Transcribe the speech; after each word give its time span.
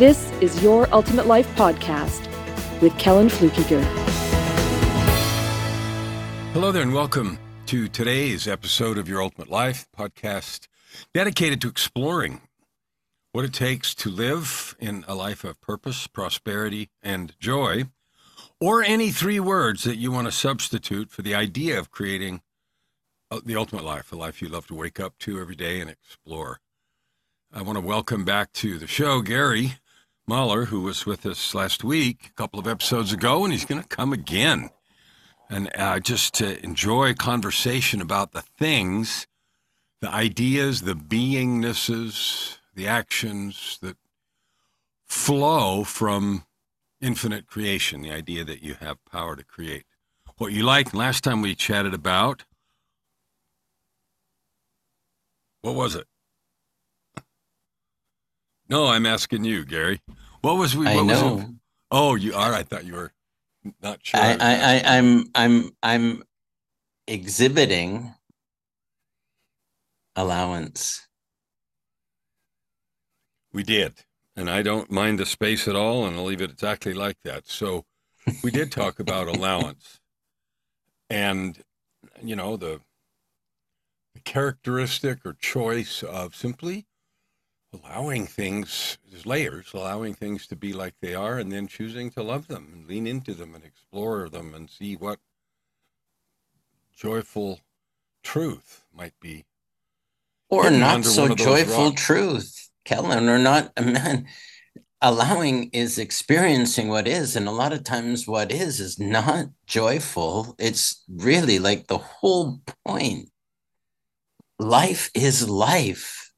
this 0.00 0.32
is 0.40 0.62
Your 0.62 0.88
Ultimate 0.94 1.26
Life 1.26 1.46
Podcast 1.56 2.26
with 2.80 2.96
Kellan 2.96 3.28
Fluckiger. 3.28 3.82
Hello 6.54 6.72
there, 6.72 6.80
and 6.80 6.94
welcome 6.94 7.38
to 7.66 7.86
today's 7.86 8.48
episode 8.48 8.96
of 8.96 9.10
Your 9.10 9.20
Ultimate 9.20 9.50
Life 9.50 9.86
podcast, 9.94 10.68
dedicated 11.12 11.60
to 11.60 11.68
exploring 11.68 12.40
what 13.32 13.44
it 13.44 13.52
takes 13.52 13.94
to 13.96 14.08
live 14.08 14.74
in 14.80 15.04
a 15.06 15.14
life 15.14 15.44
of 15.44 15.60
purpose, 15.60 16.06
prosperity, 16.06 16.88
and 17.02 17.38
joy, 17.38 17.84
or 18.58 18.82
any 18.82 19.10
three 19.10 19.38
words 19.38 19.84
that 19.84 19.98
you 19.98 20.10
want 20.10 20.26
to 20.26 20.32
substitute 20.32 21.10
for 21.10 21.20
the 21.20 21.34
idea 21.34 21.78
of 21.78 21.90
creating 21.90 22.40
uh, 23.30 23.40
the 23.44 23.54
ultimate 23.54 23.84
life, 23.84 24.10
a 24.12 24.16
life 24.16 24.40
you 24.40 24.48
love 24.48 24.66
to 24.68 24.74
wake 24.74 24.98
up 24.98 25.18
to 25.18 25.38
every 25.38 25.56
day 25.56 25.78
and 25.78 25.90
explore. 25.90 26.58
I 27.52 27.60
want 27.60 27.76
to 27.76 27.84
welcome 27.84 28.24
back 28.24 28.54
to 28.54 28.78
the 28.78 28.86
show 28.86 29.20
Gary 29.20 29.74
Mahler, 30.26 30.66
who 30.66 30.80
was 30.80 31.06
with 31.06 31.26
us 31.26 31.54
last 31.54 31.82
week, 31.82 32.26
a 32.30 32.34
couple 32.34 32.60
of 32.60 32.66
episodes 32.66 33.12
ago, 33.12 33.44
and 33.44 33.52
he's 33.52 33.64
going 33.64 33.82
to 33.82 33.88
come 33.88 34.12
again 34.12 34.70
and 35.50 35.68
uh, 35.74 35.98
just 35.98 36.34
to 36.34 36.62
enjoy 36.64 37.12
conversation 37.12 38.00
about 38.00 38.32
the 38.32 38.42
things, 38.42 39.26
the 40.00 40.08
ideas, 40.08 40.82
the 40.82 40.94
beingnesses, 40.94 42.58
the 42.74 42.86
actions 42.86 43.78
that 43.82 43.96
flow 45.06 45.82
from 45.82 46.44
infinite 47.00 47.48
creation, 47.48 48.02
the 48.02 48.12
idea 48.12 48.44
that 48.44 48.62
you 48.62 48.74
have 48.74 49.04
power 49.10 49.34
to 49.34 49.42
create 49.42 49.84
what 50.38 50.52
you 50.52 50.62
like. 50.62 50.94
Last 50.94 51.24
time 51.24 51.42
we 51.42 51.56
chatted 51.56 51.92
about, 51.92 52.44
what 55.62 55.74
was 55.74 55.96
it? 55.96 56.06
No, 58.70 58.86
I'm 58.86 59.04
asking 59.04 59.44
you, 59.44 59.64
Gary. 59.64 60.00
What 60.42 60.56
was 60.56 60.76
we? 60.76 60.86
What 60.86 60.96
I 60.96 61.02
know. 61.02 61.34
Was 61.34 61.44
it? 61.44 61.50
Oh, 61.90 62.14
you 62.14 62.34
are. 62.34 62.54
I 62.54 62.62
thought 62.62 62.84
you 62.84 62.94
were 62.94 63.12
not 63.82 63.98
sure. 64.00 64.20
I, 64.20 64.36
I, 64.40 64.54
I, 64.54 64.82
I'm, 64.96 65.24
I'm, 65.34 65.70
I'm 65.82 66.22
exhibiting 67.08 68.14
allowance. 70.14 71.08
We 73.52 73.64
did. 73.64 74.04
And 74.36 74.48
I 74.48 74.62
don't 74.62 74.90
mind 74.90 75.18
the 75.18 75.26
space 75.26 75.66
at 75.66 75.74
all, 75.74 76.06
and 76.06 76.16
I'll 76.16 76.24
leave 76.24 76.40
it 76.40 76.52
exactly 76.52 76.94
like 76.94 77.16
that. 77.24 77.48
So 77.48 77.84
we 78.44 78.52
did 78.52 78.70
talk 78.70 79.00
about 79.00 79.26
allowance 79.36 79.98
and, 81.10 81.58
you 82.22 82.36
know, 82.36 82.56
the, 82.56 82.80
the 84.14 84.20
characteristic 84.20 85.26
or 85.26 85.32
choice 85.32 86.04
of 86.04 86.36
simply 86.36 86.86
allowing 87.72 88.26
things, 88.26 88.98
there's 89.10 89.26
layers, 89.26 89.72
allowing 89.74 90.14
things 90.14 90.46
to 90.48 90.56
be 90.56 90.72
like 90.72 90.94
they 91.00 91.14
are, 91.14 91.38
and 91.38 91.52
then 91.52 91.66
choosing 91.66 92.10
to 92.10 92.22
love 92.22 92.48
them 92.48 92.70
and 92.72 92.86
lean 92.86 93.06
into 93.06 93.34
them 93.34 93.54
and 93.54 93.64
explore 93.64 94.28
them 94.28 94.54
and 94.54 94.68
see 94.68 94.96
what 94.96 95.18
joyful 96.94 97.60
truth 98.22 98.84
might 98.94 99.18
be. 99.20 99.44
Or 100.48 100.70
not 100.70 101.04
so 101.04 101.22
one 101.22 101.30
of 101.32 101.38
those 101.38 101.46
joyful 101.46 101.92
truth, 101.92 102.70
Kellan, 102.84 103.28
or 103.28 103.38
not, 103.38 103.72
man. 103.80 104.26
Allowing 105.02 105.70
is 105.72 105.98
experiencing 105.98 106.88
what 106.88 107.08
is. 107.08 107.34
And 107.34 107.48
a 107.48 107.52
lot 107.52 107.72
of 107.72 107.84
times, 107.84 108.26
what 108.26 108.52
is 108.52 108.80
is 108.80 108.98
not 108.98 109.46
joyful. 109.66 110.54
It's 110.58 111.02
really 111.08 111.58
like 111.58 111.86
the 111.86 111.96
whole 111.96 112.60
point. 112.84 113.30
Life 114.58 115.10
is 115.14 115.48
life. 115.48 116.29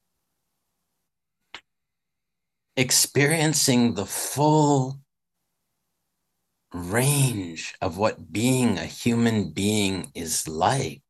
Experiencing 2.75 3.93
the 3.93 4.05
full 4.05 4.99
range 6.73 7.75
of 7.81 7.97
what 7.97 8.31
being 8.33 8.77
a 8.79 8.85
human 8.85 9.51
being 9.51 10.11
is 10.15 10.47
like. 10.47 11.01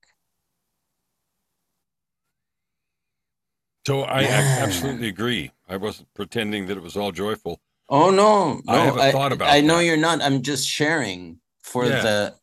So 3.88 4.02
I, 4.02 4.22
I 4.22 4.24
absolutely 4.26 5.10
agree. 5.10 5.52
I 5.68 5.78
wasn't 5.78 6.14
pretending 6.14 6.68
that 6.68 6.78
it 6.78 6.84
was 6.84 6.96
all 6.96 7.12
joyful. 7.12 7.60
Oh 7.90 8.10
no, 8.10 8.62
no! 8.66 8.74
I 8.74 8.78
haven't 8.86 9.12
thought 9.12 9.34
about 9.34 9.50
I 9.52 9.60
know 9.62 9.78
that. 9.78 9.86
you're 9.86 9.98
not. 9.98 10.22
I'm 10.22 10.42
just 10.42 10.68
sharing 10.68 11.40
for 11.62 11.86
Yeah. 11.86 12.02
the 12.02 12.36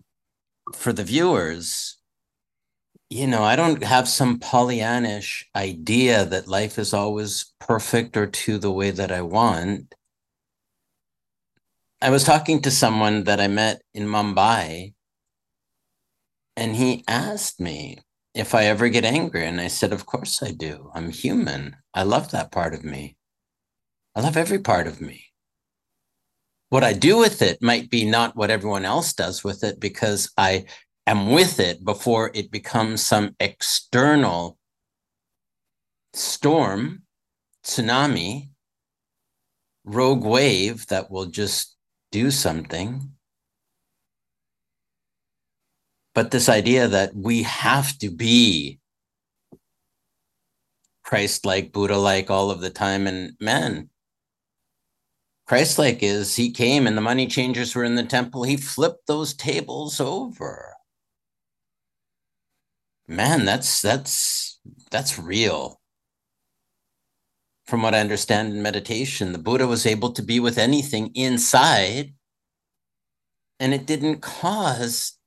for 0.75 0.93
the 0.93 1.03
viewers. 1.05 1.97
You 3.13 3.27
know, 3.27 3.43
I 3.43 3.57
don't 3.57 3.83
have 3.83 4.09
some 4.09 4.39
Pollyannish 4.39 5.43
idea 5.57 6.25
that 6.27 6.47
life 6.47 6.79
is 6.79 6.95
always 6.95 7.53
perfect 7.59 8.17
or 8.17 8.29
to 8.29 8.57
the 8.57 8.71
way 8.71 8.93
that 8.93 9.11
I 9.11 9.21
want. 9.23 9.97
I 12.01 12.11
was 12.11 12.23
talking 12.23 12.63
to 12.63 12.71
someone 12.71 13.25
that 13.25 13.41
I 13.41 13.49
met 13.49 13.83
in 13.95 14.07
Mumbai, 14.07 14.95
and 16.57 16.77
he 16.77 17.03
asked 17.09 17.59
me 17.59 17.99
if 18.33 18.55
I 18.55 18.67
ever 18.67 18.89
get 18.89 19.05
angry. 19.05 19.45
And 19.45 19.61
I 19.61 19.67
said, 19.67 19.93
Of 19.93 20.07
course 20.07 20.41
I 20.41 20.53
do. 20.53 20.93
I'm 20.95 21.11
human. 21.11 21.77
I 21.93 22.05
love 22.05 22.31
that 22.31 22.53
part 22.53 22.75
of 22.75 22.85
me. 22.85 23.17
I 24.15 24.21
love 24.21 24.37
every 24.37 24.61
part 24.61 24.87
of 24.87 25.01
me. 25.01 25.25
What 26.69 26.85
I 26.85 26.93
do 26.93 27.19
with 27.19 27.43
it 27.43 27.61
might 27.61 27.91
be 27.91 28.09
not 28.09 28.37
what 28.37 28.51
everyone 28.51 28.85
else 28.85 29.13
does 29.13 29.43
with 29.43 29.65
it 29.65 29.81
because 29.81 30.31
I 30.37 30.67
am 31.11 31.31
with 31.31 31.59
it 31.59 31.85
before 31.85 32.31
it 32.35 32.51
becomes 32.51 33.05
some 33.05 33.35
external 33.41 34.59
storm, 36.15 37.03
tsunami, 37.65 38.51
rogue 39.85 40.25
wave 40.25 40.87
that 40.87 41.11
will 41.11 41.27
just 41.27 41.77
do 42.13 42.31
something. 42.31 43.13
But 46.15 46.31
this 46.31 46.49
idea 46.49 46.89
that 46.89 47.15
we 47.15 47.43
have 47.43 47.99
to 47.99 48.11
be 48.11 48.79
Christ 51.05 51.45
like, 51.45 51.73
Buddha 51.73 51.97
like 51.97 52.31
all 52.31 52.51
of 52.51 52.61
the 52.61 52.71
time, 52.71 53.07
and 53.07 53.33
man, 53.41 53.91
Christ 55.47 55.79
like 55.79 56.05
is 56.05 56.37
he 56.37 56.53
came 56.53 56.87
and 56.87 56.97
the 56.97 57.01
money 57.01 57.27
changers 57.27 57.75
were 57.75 57.83
in 57.83 57.97
the 57.97 58.05
temple, 58.05 58.45
he 58.45 58.57
flipped 58.57 59.09
those 59.09 59.35
tables 59.35 60.01
over. 60.01 60.70
Man, 63.11 63.45
that's 63.45 63.83
that's 63.83 64.61
that's 64.93 65.19
real. 65.19 65.81
From 67.67 67.83
what 67.83 67.93
I 67.93 67.99
understand 67.99 68.53
in 68.53 68.63
meditation, 68.63 69.33
the 69.33 69.39
Buddha 69.39 69.67
was 69.67 69.85
able 69.85 70.13
to 70.13 70.23
be 70.23 70.39
with 70.39 70.59
anything 70.59 71.11
inside, 71.17 72.15
and 73.59 73.75
it 73.75 73.85
didn't 73.85 74.21
cause 74.21 75.19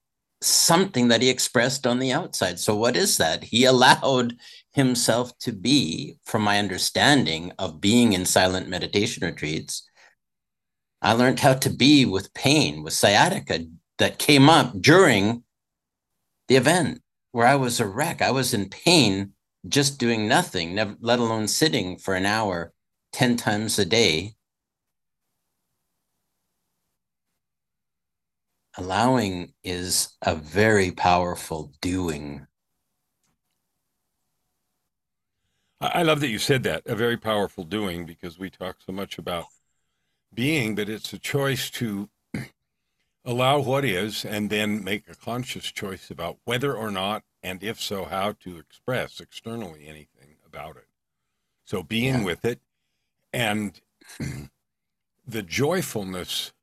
something 0.42 1.10
that 1.10 1.22
he 1.22 1.30
expressed 1.30 1.86
on 1.86 2.00
the 2.00 2.14
outside. 2.14 2.58
So, 2.58 2.74
what 2.74 2.96
is 2.96 3.18
that? 3.18 3.44
He 3.44 3.66
allowed 3.66 4.38
himself 4.72 5.38
to 5.40 5.52
be, 5.52 6.20
from 6.24 6.42
my 6.42 6.60
understanding 6.60 7.52
of 7.60 7.82
being 7.82 8.14
in 8.14 8.26
silent 8.26 8.70
meditation 8.70 9.26
retreats, 9.26 9.86
I 11.02 11.12
learned 11.12 11.42
how 11.42 11.56
to 11.56 11.70
be 11.70 12.06
with 12.06 12.34
pain, 12.34 12.82
with 12.82 12.94
sciatica 12.94 13.66
that 13.98 14.20
came 14.20 14.50
up 14.50 14.72
during 14.80 15.44
the 16.48 16.56
event 16.56 17.03
where 17.34 17.48
I 17.48 17.56
was 17.56 17.80
a 17.80 17.88
wreck. 17.88 18.22
I 18.22 18.32
was 18.32 18.54
in 18.54 18.70
pain 18.70 19.34
just 19.68 20.00
doing 20.00 20.28
nothing, 20.28 20.76
never, 20.76 20.96
let 21.02 21.20
alone 21.20 21.48
sitting 21.48 21.98
for 21.98 22.14
an 22.14 22.26
hour 22.26 22.74
10 23.12 23.36
times 23.38 23.78
a 23.80 23.86
day. 23.86 24.36
Allowing 28.78 29.54
is 29.64 30.16
a 30.22 30.36
very 30.36 30.92
powerful 30.92 31.74
doing. 31.82 32.46
I 35.82 35.88
I 35.88 36.02
love 36.04 36.20
that 36.22 36.30
you 36.30 36.40
said 36.40 36.64
that, 36.64 36.84
a 36.86 36.96
very 36.96 37.18
powerful 37.18 37.64
doing, 37.64 38.06
because 38.06 38.38
we 38.38 38.52
talk 38.52 38.78
so 38.86 38.92
much 38.92 39.18
about 39.18 39.46
being, 40.34 40.76
but 40.76 40.88
it's 40.90 41.14
a 41.14 41.20
choice 41.20 41.72
to 41.72 42.10
allow 43.26 43.60
what 43.60 43.86
is 43.86 44.26
and 44.26 44.50
then 44.50 44.84
make 44.84 45.08
a 45.10 45.16
conscious 45.16 45.72
choice 45.72 46.10
about 46.12 46.38
whether 46.46 46.76
or 46.76 46.92
not, 46.92 47.24
and 47.42 47.64
if 47.64 47.82
so, 47.82 48.06
how 48.06 48.34
to 48.34 48.58
express 48.58 49.20
externally 49.20 49.88
anything 49.88 50.38
about 50.46 50.78
it. 50.78 50.88
So 51.66 51.84
being 51.84 52.20
Yeah. 52.20 52.24
with 52.24 52.46
it 52.46 52.60
and 53.32 53.80
the 55.26 55.44
joyfulness 55.44 56.54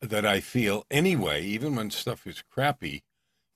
that 0.00 0.26
I 0.26 0.40
feel 0.40 0.84
anyway, 0.90 1.42
even 1.44 1.76
when 1.76 1.90
stuff 1.90 2.26
is 2.26 2.42
crappy, 2.42 3.04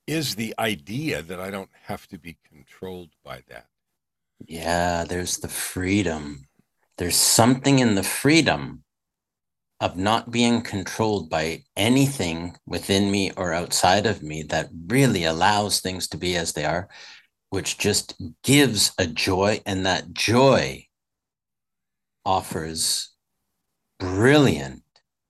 is 0.06 0.36
the 0.36 0.54
idea 0.58 1.20
that 1.22 1.38
I 1.38 1.50
don't 1.50 1.70
have 1.84 2.06
to 2.08 2.18
be 2.18 2.38
controlled 2.48 3.10
by 3.22 3.42
that. 3.48 3.66
Yeah, 4.46 5.04
there's 5.04 5.38
the 5.38 5.48
freedom. 5.48 6.48
There's 6.96 7.16
something 7.16 7.78
in 7.80 7.94
the 7.94 8.02
freedom 8.02 8.84
of 9.80 9.96
not 9.96 10.30
being 10.30 10.60
controlled 10.60 11.30
by 11.30 11.62
anything 11.76 12.56
within 12.66 13.10
me 13.10 13.30
or 13.36 13.52
outside 13.52 14.06
of 14.06 14.22
me 14.22 14.42
that 14.42 14.69
really 14.88 15.25
allows 15.25 15.80
things 15.80 16.08
to 16.08 16.16
be 16.16 16.36
as 16.36 16.52
they 16.52 16.64
are, 16.64 16.88
which 17.50 17.78
just 17.78 18.20
gives 18.42 18.92
a 18.98 19.06
joy. 19.06 19.60
And 19.64 19.86
that 19.86 20.12
joy 20.12 20.86
offers 22.25 23.10
brilliant 24.00 24.82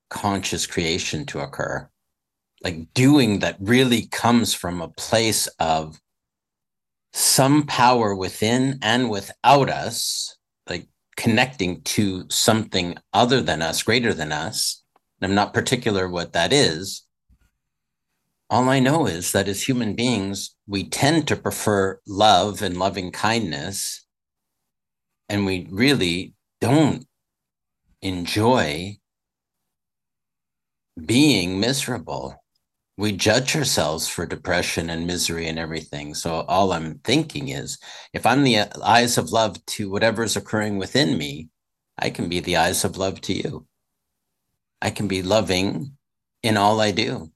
conscious 0.08 0.66
creation 0.66 1.26
to 1.26 1.40
occur. 1.40 1.88
Like 2.62 2.92
doing 2.94 3.40
that 3.40 3.56
really 3.60 4.06
comes 4.06 4.54
from 4.54 4.80
a 4.80 4.88
place 4.88 5.46
of 5.58 6.00
some 7.12 7.64
power 7.64 8.14
within 8.14 8.78
and 8.82 9.10
without 9.10 9.68
us, 9.68 10.37
connecting 11.18 11.82
to 11.82 12.24
something 12.30 12.96
other 13.12 13.42
than 13.42 13.60
us, 13.60 13.82
greater 13.82 14.14
than 14.14 14.30
us. 14.30 14.84
And 15.20 15.28
I'm 15.28 15.34
not 15.34 15.52
particular 15.52 16.08
what 16.08 16.32
that 16.32 16.52
is. 16.52 17.02
All 18.48 18.68
I 18.68 18.78
know 18.78 19.06
is 19.06 19.32
that 19.32 19.48
as 19.48 19.64
human 19.64 19.94
beings, 19.94 20.54
we 20.68 20.88
tend 20.88 21.26
to 21.26 21.36
prefer 21.36 21.98
love 22.06 22.62
and 22.62 22.78
loving 22.78 23.10
kindness. 23.10 24.06
And 25.28 25.44
we 25.44 25.66
really 25.70 26.34
don't 26.60 27.04
enjoy 28.00 28.98
being 31.04 31.58
miserable 31.58 32.37
we 32.98 33.12
judge 33.12 33.54
ourselves 33.54 34.08
for 34.08 34.26
depression 34.26 34.90
and 34.90 35.06
misery 35.06 35.46
and 35.46 35.56
everything. 35.56 36.14
So 36.14 36.44
all 36.48 36.72
I'm 36.72 36.98
thinking 37.04 37.48
is 37.50 37.78
if 38.12 38.26
I'm 38.26 38.42
the 38.42 38.58
uh, 38.58 38.66
eyes 38.82 39.16
of 39.16 39.30
love 39.30 39.64
to 39.66 39.88
whatever's 39.88 40.36
occurring 40.36 40.78
within 40.78 41.16
me, 41.16 41.48
I 41.96 42.10
can 42.10 42.28
be 42.28 42.40
the 42.40 42.56
eyes 42.56 42.84
of 42.84 42.96
love 42.96 43.20
to 43.22 43.32
you. 43.32 43.66
I 44.82 44.90
can 44.90 45.06
be 45.06 45.22
loving 45.22 45.92
in 46.42 46.56
all 46.56 46.80
I 46.80 46.90
do. 46.90 47.30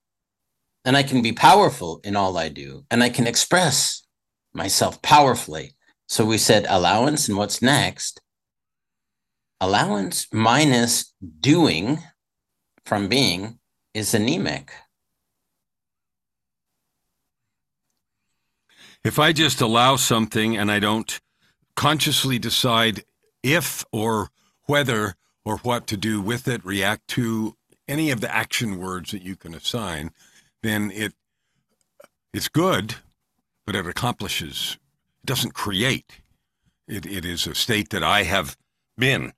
And 0.84 0.96
I 0.96 1.04
can 1.04 1.22
be 1.22 1.32
powerful 1.32 2.00
in 2.02 2.16
all 2.16 2.36
I 2.36 2.48
do. 2.48 2.84
And 2.90 3.00
I 3.00 3.08
can 3.08 3.28
express 3.28 4.04
myself 4.52 5.00
powerfully. 5.00 5.76
So 6.08 6.24
we 6.24 6.38
said 6.38 6.66
allowance 6.68 7.28
and 7.28 7.38
what's 7.38 7.62
next? 7.62 8.20
Allowance 9.60 10.26
minus 10.32 11.14
doing 11.38 12.00
from 12.84 13.06
being 13.06 13.60
is 13.94 14.12
anemic. 14.12 14.72
If 19.04 19.18
I 19.18 19.32
just 19.32 19.60
allow 19.60 19.96
something 19.96 20.56
and 20.56 20.70
I 20.70 20.78
don't 20.78 21.20
consciously 21.74 22.38
decide 22.38 23.04
if 23.42 23.84
or 23.90 24.30
whether 24.66 25.16
or 25.44 25.58
what 25.58 25.88
to 25.88 25.96
do 25.96 26.20
with 26.20 26.46
it, 26.46 26.64
react 26.64 27.08
to 27.08 27.56
any 27.88 28.10
of 28.10 28.20
the 28.20 28.32
action 28.32 28.78
words 28.78 29.10
that 29.10 29.22
you 29.22 29.34
can 29.34 29.54
assign, 29.54 30.12
then 30.62 30.90
it 30.92 31.14
it's 32.32 32.48
good, 32.48 32.94
but 33.66 33.74
it 33.74 33.86
accomplishes. 33.86 34.78
It 35.22 35.26
doesn't 35.26 35.52
create. 35.52 36.20
It 36.86 37.04
it 37.04 37.24
is 37.24 37.46
a 37.46 37.56
state 37.56 37.90
that 37.90 38.04
I 38.04 38.22
have 38.22 38.56
been, 38.96 39.32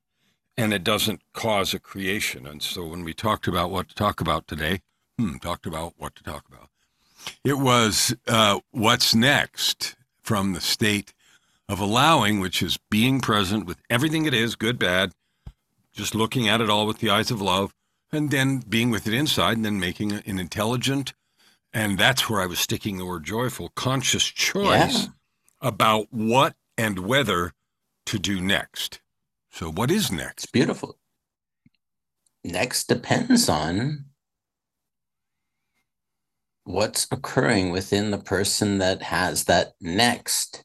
and 0.58 0.74
it 0.74 0.84
doesn't 0.84 1.22
cause 1.32 1.72
a 1.72 1.78
creation. 1.78 2.46
And 2.46 2.62
so 2.62 2.86
when 2.86 3.02
we 3.02 3.14
talked 3.14 3.48
about 3.48 3.70
what 3.70 3.88
to 3.88 3.94
talk 3.94 4.20
about 4.20 4.46
today, 4.46 4.82
hmm, 5.18 5.36
talked 5.38 5.66
about 5.66 5.94
what 5.96 6.14
to 6.16 6.22
talk 6.22 6.44
about. 6.48 6.68
It 7.44 7.58
was 7.58 8.14
uh, 8.26 8.60
what's 8.70 9.14
next 9.14 9.96
from 10.22 10.52
the 10.52 10.60
state 10.60 11.12
of 11.68 11.80
allowing, 11.80 12.40
which 12.40 12.62
is 12.62 12.78
being 12.90 13.20
present 13.20 13.66
with 13.66 13.78
everything 13.88 14.26
it 14.26 14.34
is, 14.34 14.54
good, 14.54 14.78
bad, 14.78 15.12
just 15.92 16.14
looking 16.14 16.48
at 16.48 16.60
it 16.60 16.70
all 16.70 16.86
with 16.86 16.98
the 16.98 17.10
eyes 17.10 17.30
of 17.30 17.40
love, 17.40 17.74
and 18.12 18.30
then 18.30 18.58
being 18.58 18.90
with 18.90 19.06
it 19.06 19.14
inside, 19.14 19.56
and 19.56 19.64
then 19.64 19.80
making 19.80 20.12
an 20.12 20.38
intelligent, 20.38 21.14
and 21.72 21.98
that's 21.98 22.28
where 22.28 22.40
I 22.40 22.46
was 22.46 22.58
sticking 22.58 22.98
the 22.98 23.06
word 23.06 23.24
joyful, 23.24 23.70
conscious 23.70 24.24
choice 24.24 25.04
yeah. 25.04 25.08
about 25.60 26.08
what 26.10 26.54
and 26.76 27.00
whether 27.00 27.52
to 28.06 28.18
do 28.18 28.40
next. 28.40 29.00
So, 29.50 29.70
what 29.70 29.90
is 29.90 30.10
next? 30.10 30.44
It's 30.44 30.52
beautiful. 30.52 30.98
Next 32.42 32.88
depends 32.88 33.48
on 33.48 34.04
what's 36.64 37.06
occurring 37.10 37.70
within 37.70 38.10
the 38.10 38.18
person 38.18 38.78
that 38.78 39.02
has 39.02 39.44
that 39.44 39.72
next. 39.80 40.64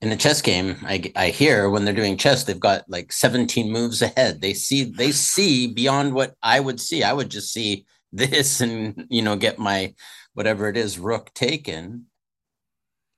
In 0.00 0.12
a 0.12 0.16
chess 0.16 0.40
game 0.40 0.76
I, 0.82 1.10
I 1.16 1.30
hear 1.30 1.68
when 1.68 1.84
they're 1.84 1.94
doing 1.94 2.16
chess 2.16 2.44
they've 2.44 2.60
got 2.60 2.84
like 2.88 3.12
17 3.12 3.72
moves 3.72 4.00
ahead. 4.00 4.40
They 4.40 4.54
see 4.54 4.84
they 4.84 5.10
see 5.10 5.66
beyond 5.66 6.14
what 6.14 6.34
i 6.42 6.60
would 6.60 6.80
see. 6.80 7.02
I 7.02 7.12
would 7.12 7.30
just 7.30 7.52
see 7.52 7.84
this 8.12 8.60
and 8.60 9.06
you 9.10 9.22
know 9.22 9.36
get 9.36 9.58
my 9.58 9.94
whatever 10.34 10.68
it 10.68 10.76
is 10.76 10.98
rook 10.98 11.32
taken. 11.34 12.06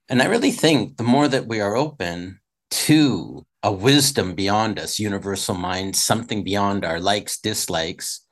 And 0.09 0.23
i 0.23 0.27
really 0.27 0.53
think 0.53 0.97
the 0.97 1.03
more 1.03 1.29
that 1.29 1.47
we 1.47 1.61
are 1.61 1.77
open 1.77 2.41
to 2.71 3.45
a 3.63 3.71
wisdom 3.71 4.35
beyond 4.35 4.79
us 4.79 4.99
universal 4.99 5.55
mind 5.55 5.95
something 5.97 6.43
beyond 6.43 6.85
our 6.85 6.99
likes 6.99 7.39
dislikes 7.39 8.25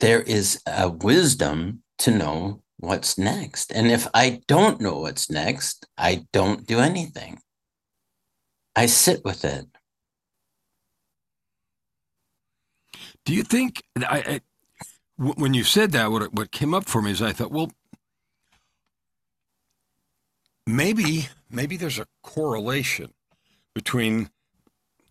there 0.00 0.20
is 0.20 0.60
a 0.66 0.90
wisdom 0.90 1.83
to 1.98 2.10
know 2.10 2.62
what's 2.78 3.18
next. 3.18 3.72
And 3.72 3.90
if 3.90 4.06
I 4.14 4.40
don't 4.46 4.80
know 4.80 5.00
what's 5.00 5.30
next, 5.30 5.86
I 5.96 6.26
don't 6.32 6.66
do 6.66 6.80
anything. 6.80 7.40
I 8.76 8.86
sit 8.86 9.24
with 9.24 9.44
it. 9.44 9.66
Do 13.24 13.32
you 13.32 13.42
think 13.42 13.82
I, 13.96 14.18
I 14.26 14.40
when 15.16 15.54
you 15.54 15.64
said 15.64 15.92
that, 15.92 16.10
what 16.10 16.34
what 16.34 16.50
came 16.50 16.74
up 16.74 16.86
for 16.86 17.00
me 17.00 17.12
is 17.12 17.22
I 17.22 17.32
thought, 17.32 17.52
well, 17.52 17.70
maybe 20.66 21.28
maybe 21.50 21.76
there's 21.76 21.98
a 21.98 22.06
correlation 22.22 23.12
between 23.74 24.30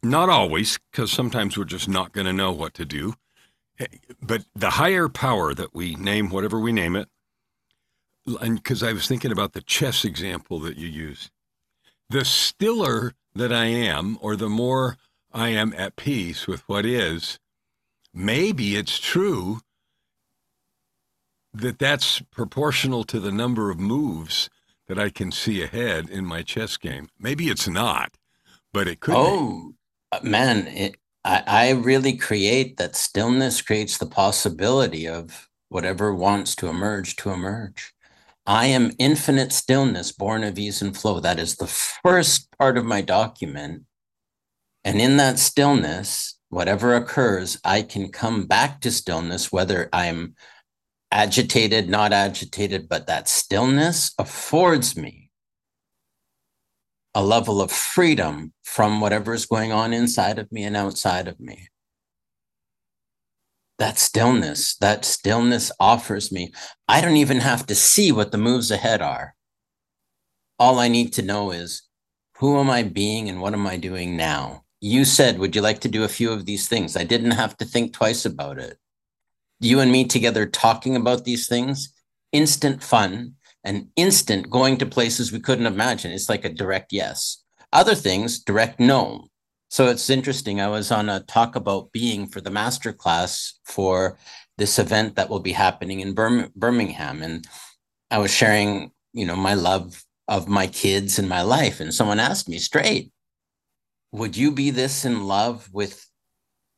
not 0.04 0.30
always 0.30 0.78
because 0.92 1.12
sometimes 1.12 1.58
we're 1.58 1.64
just 1.64 1.88
not 1.88 2.12
going 2.12 2.28
to 2.28 2.34
know 2.34 2.52
what 2.52 2.74
to 2.76 2.86
do 2.86 3.14
but 4.22 4.46
the 4.56 4.72
higher 4.72 5.10
power 5.10 5.54
that 5.54 5.74
we 5.74 5.96
name, 5.96 6.30
whatever 6.30 6.60
we 6.60 6.72
name 6.72 6.96
it, 6.96 7.08
and 8.42 8.56
because 8.56 8.84
I 8.84 8.94
was 8.94 9.08
thinking 9.08 9.32
about 9.32 9.54
the 9.54 9.62
chess 9.62 10.06
example 10.06 10.60
that 10.62 10.78
you 10.78 10.88
use, 10.88 11.30
the 12.10 12.26
stiller 12.26 13.14
that 13.36 13.52
I 13.52 13.66
am, 13.66 14.18
or 14.22 14.36
the 14.36 14.50
more 14.50 14.98
I 15.34 15.50
am 15.50 15.74
at 15.76 15.96
peace 15.96 16.48
with 16.48 16.62
what 16.68 16.86
is, 16.86 17.40
maybe 18.14 18.76
it's 18.76 19.00
true 19.00 19.60
that 21.54 21.80
that's 21.80 22.22
proportional 22.32 23.04
to 23.06 23.20
the 23.20 23.32
number 23.32 23.70
of 23.70 23.80
moves 23.80 24.50
that 24.88 25.00
I 25.00 25.10
can 25.10 25.32
see 25.32 25.62
ahead 25.62 26.10
in 26.10 26.26
my 26.26 26.42
chess 26.42 26.78
game. 26.78 27.10
Maybe 27.20 27.50
it's 27.50 27.68
not, 27.68 28.18
but 28.72 28.88
it 28.88 29.00
could. 29.00 29.16
Oh, 29.16 29.74
be. 30.22 30.30
man, 30.30 30.68
it, 30.68 30.98
I, 31.24 31.44
I 31.48 31.70
really 31.72 32.18
create 32.18 32.78
that 32.78 32.96
stillness 32.96 33.62
creates 33.62 33.98
the 33.98 34.06
possibility 34.06 35.08
of 35.08 35.50
whatever 35.70 36.14
wants 36.14 36.56
to 36.58 36.68
emerge 36.68 37.16
to 37.18 37.32
emerge. 37.32 37.94
I 38.46 38.66
am 38.68 38.92
infinite 39.00 39.54
stillness, 39.54 40.12
born 40.12 40.44
of 40.44 40.60
ease 40.60 40.82
and 40.82 40.96
flow. 40.96 41.20
That 41.20 41.40
is 41.40 41.56
the 41.56 41.68
first 41.68 42.50
part 42.58 42.78
of 42.78 42.86
my 42.86 43.02
document. 43.02 43.84
And 44.84 45.00
in 45.00 45.16
that 45.18 45.40
stillness, 45.40 46.38
whatever 46.50 46.94
occurs, 46.94 47.58
I 47.64 47.84
can 47.84 48.12
come 48.12 48.46
back 48.46 48.82
to 48.82 48.92
stillness, 48.92 49.52
whether 49.52 49.90
I'm 49.94 50.36
agitated, 51.10 51.90
not 51.90 52.12
agitated, 52.12 52.90
but 52.90 53.08
that 53.08 53.30
stillness 53.30 54.14
affords 54.20 54.98
me 54.98 55.23
a 57.16 57.24
level 57.24 57.62
of 57.62 57.72
freedom 57.72 58.54
from 58.64 59.00
whatever 59.00 59.34
is 59.34 59.46
going 59.46 59.72
on 59.72 59.94
inside 59.94 60.40
of 60.40 60.52
me 60.52 60.64
and 60.64 60.76
outside 60.76 61.28
of 61.28 61.40
me. 61.40 61.70
That 63.80 64.00
stillness, 64.00 64.76
that 64.78 65.06
stillness 65.06 65.72
offers 65.80 66.32
me. 66.32 66.54
I 66.88 67.02
don't 67.02 67.18
even 67.18 67.40
have 67.40 67.66
to 67.68 67.76
see 67.76 68.12
what 68.12 68.32
the 68.32 68.38
moves 68.38 68.72
ahead 68.72 69.02
are. 69.02 69.36
All 70.60 70.80
I 70.80 70.88
need 70.88 71.14
to 71.14 71.22
know 71.22 71.52
is 71.52 71.84
who 72.38 72.60
am 72.60 72.70
I 72.70 72.84
being 72.84 73.30
and 73.30 73.42
what 73.42 73.54
am 73.54 73.68
I 73.68 73.78
doing 73.78 74.16
now? 74.16 74.64
You 74.80 75.06
said, 75.06 75.40
Would 75.40 75.56
you 75.56 75.62
like 75.62 75.80
to 75.82 75.90
do 75.90 76.04
a 76.04 76.10
few 76.10 76.32
of 76.32 76.46
these 76.46 76.68
things? 76.68 76.96
I 76.96 77.04
didn't 77.04 77.32
have 77.32 77.58
to 77.58 77.66
think 77.66 77.94
twice 77.94 78.26
about 78.26 78.58
it. 78.60 78.78
You 79.60 79.80
and 79.80 79.92
me 79.92 80.06
together 80.06 80.46
talking 80.46 80.96
about 80.96 81.26
these 81.26 81.48
things, 81.48 81.94
instant 82.32 82.84
fun, 82.84 83.36
an 83.64 83.90
instant 83.96 84.50
going 84.50 84.78
to 84.78 84.86
places 84.86 85.32
we 85.32 85.40
couldn't 85.40 85.66
imagine. 85.66 86.12
It's 86.12 86.30
like 86.30 86.46
a 86.46 86.50
direct 86.50 86.92
yes. 86.92 87.44
Other 87.72 87.96
things, 87.96 88.40
direct 88.40 88.80
no. 88.80 89.28
So 89.70 89.88
it's 89.88 90.10
interesting. 90.10 90.62
I 90.62 90.68
was 90.68 90.92
on 90.92 91.10
a 91.10 91.22
talk 91.22 91.56
about 91.56 91.92
being 91.92 92.28
for 92.28 92.42
the 92.42 92.52
master 92.52 92.94
class 92.94 93.60
for 93.66 94.18
this 94.58 94.78
event 94.78 95.16
that 95.16 95.30
will 95.30 95.40
be 95.40 95.54
happening 95.54 96.00
in 96.00 96.14
Birmingham. 96.14 97.24
And 97.24 97.48
I 98.12 98.20
was 98.20 98.32
sharing, 98.32 98.92
you 99.14 99.26
know, 99.26 99.36
my 99.36 99.56
love 99.56 100.04
of 100.28 100.48
my 100.48 100.68
kids 100.68 101.18
and 101.18 101.28
my 101.28 101.42
life. 101.42 101.80
And 101.80 101.94
someone 101.94 102.20
asked 102.20 102.48
me 102.48 102.60
straight, 102.60 103.12
would 104.12 104.38
you 104.38 104.52
be 104.52 104.70
this 104.70 105.06
in 105.06 105.24
love 105.26 105.68
with 105.74 106.06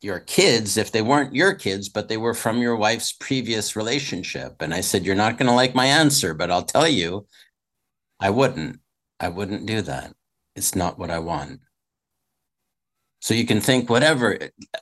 your 0.06 0.22
kids 0.22 0.78
if 0.78 0.92
they 0.92 1.02
weren't 1.02 1.36
your 1.36 1.54
kids, 1.54 1.90
but 1.90 2.08
they 2.08 2.18
were 2.18 2.34
from 2.34 2.60
your 2.60 2.78
wife's 2.78 3.12
previous 3.12 3.76
relationship? 3.76 4.62
And 4.62 4.74
I 4.74 4.82
said, 4.82 5.06
You're 5.06 5.16
not 5.16 5.38
going 5.38 5.48
to 5.48 5.56
like 5.56 5.76
my 5.76 5.88
answer, 5.88 6.34
but 6.34 6.52
I'll 6.52 6.64
tell 6.64 6.88
you, 6.88 7.28
I 8.20 8.30
wouldn't. 8.30 8.80
I 9.20 9.30
wouldn't 9.30 9.66
do 9.66 9.82
that. 9.82 10.14
It's 10.56 10.76
not 10.76 10.98
what 10.98 11.10
I 11.12 11.20
want. 11.20 11.60
So 13.20 13.34
you 13.34 13.46
can 13.46 13.60
think 13.60 13.90
whatever. 13.90 14.38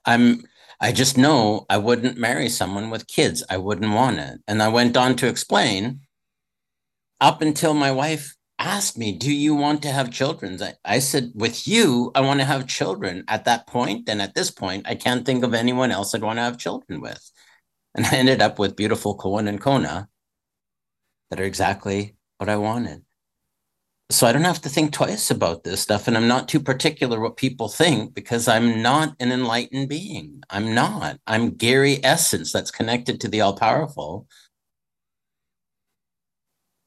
I'm 0.06 0.44
I 0.80 0.92
just 0.92 1.18
know 1.18 1.66
I 1.70 1.78
wouldn't 1.78 2.18
marry 2.18 2.50
someone 2.50 2.90
with 2.90 3.08
kids. 3.08 3.42
I 3.50 3.58
wouldn't 3.58 3.94
want 3.94 4.20
it. 4.20 4.42
And 4.48 4.62
I 4.62 4.68
went 4.68 4.98
on 4.98 5.16
to 5.16 5.28
explain 5.28 6.02
up 7.22 7.42
until 7.42 7.74
my 7.74 7.92
wife 7.92 8.36
asked 8.64 8.98
me, 8.98 9.12
Do 9.12 9.32
you 9.32 9.56
want 9.56 9.82
to 9.84 9.92
have 9.92 10.12
children? 10.12 10.62
I, 10.62 10.74
I 10.86 11.00
said, 11.00 11.32
With 11.36 11.68
you, 11.68 12.12
I 12.16 12.22
want 12.22 12.40
to 12.40 12.46
have 12.46 12.68
children. 12.68 13.24
At 13.28 13.46
that 13.46 13.68
point, 13.68 14.10
and 14.10 14.22
at 14.22 14.36
this 14.36 14.52
point, 14.52 14.88
I 14.88 14.96
can't 14.96 15.26
think 15.26 15.44
of 15.44 15.54
anyone 15.54 15.92
else 15.92 16.16
I'd 16.16 16.24
want 16.24 16.38
to 16.38 16.44
have 16.44 16.58
children 16.58 17.02
with. 17.02 17.32
And 17.96 18.06
I 18.06 18.16
ended 18.16 18.42
up 18.42 18.60
with 18.60 18.76
beautiful 18.76 19.16
Cohen 19.16 19.48
and 19.48 19.62
Kona 19.62 20.10
that 21.30 21.40
are 21.40 21.46
exactly 21.46 22.16
what 22.38 22.50
I 22.50 22.58
wanted. 22.58 23.04
So 24.10 24.28
I 24.28 24.34
don't 24.34 24.44
have 24.44 24.62
to 24.62 24.70
think 24.70 24.94
twice 24.94 25.32
about 25.32 25.64
this 25.64 25.82
stuff. 25.82 26.08
And 26.08 26.16
I'm 26.16 26.28
not 26.28 26.48
too 26.48 26.60
particular 26.60 27.20
what 27.20 27.38
people 27.38 27.68
think 27.68 28.14
because 28.14 28.48
I'm 28.48 28.82
not 28.82 29.16
an 29.20 29.32
enlightened 29.32 29.90
being. 29.90 30.44
I'm 30.50 30.76
not. 30.76 31.20
I'm 31.26 31.52
Gary 31.52 32.00
Essence 32.04 32.52
that's 32.52 32.70
connected 32.70 33.20
to 33.22 33.28
the 33.28 33.42
all 33.42 33.56
powerful. 33.56 34.28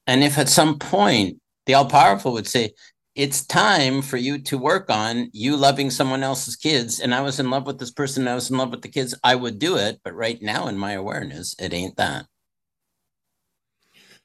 And 0.05 0.23
if 0.23 0.37
at 0.37 0.47
some 0.47 0.79
point 0.79 1.41
the 1.67 1.75
all 1.75 1.85
powerful 1.85 2.33
would 2.33 2.47
say, 2.47 2.71
it's 3.13 3.45
time 3.45 4.01
for 4.01 4.17
you 4.17 4.39
to 4.39 4.57
work 4.57 4.89
on 4.89 5.29
you 5.33 5.55
loving 5.55 5.89
someone 5.89 6.23
else's 6.23 6.55
kids. 6.55 6.99
And 6.99 7.15
I 7.15 7.21
was 7.21 7.39
in 7.39 7.49
love 7.49 7.65
with 7.65 7.79
this 7.79 7.91
person, 7.91 8.27
I 8.27 8.35
was 8.35 8.49
in 8.49 8.57
love 8.57 8.71
with 8.71 8.81
the 8.81 8.89
kids, 8.89 9.15
I 9.23 9.35
would 9.35 9.59
do 9.59 9.75
it. 9.75 9.99
But 10.03 10.13
right 10.13 10.41
now, 10.41 10.67
in 10.67 10.77
my 10.77 10.93
awareness, 10.93 11.55
it 11.59 11.73
ain't 11.73 11.97
that. 11.97 12.25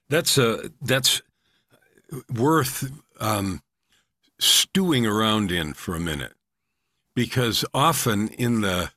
That's 0.09 0.37
uh 0.37 0.69
that's 0.83 1.23
worth 2.29 2.91
um, 3.19 3.63
stewing 4.39 5.07
around 5.07 5.51
in 5.51 5.73
for 5.73 5.95
a 5.95 6.01
minute, 6.01 6.35
because 7.17 7.65
often 7.73 8.29
in 8.29 8.61
the 8.61 8.91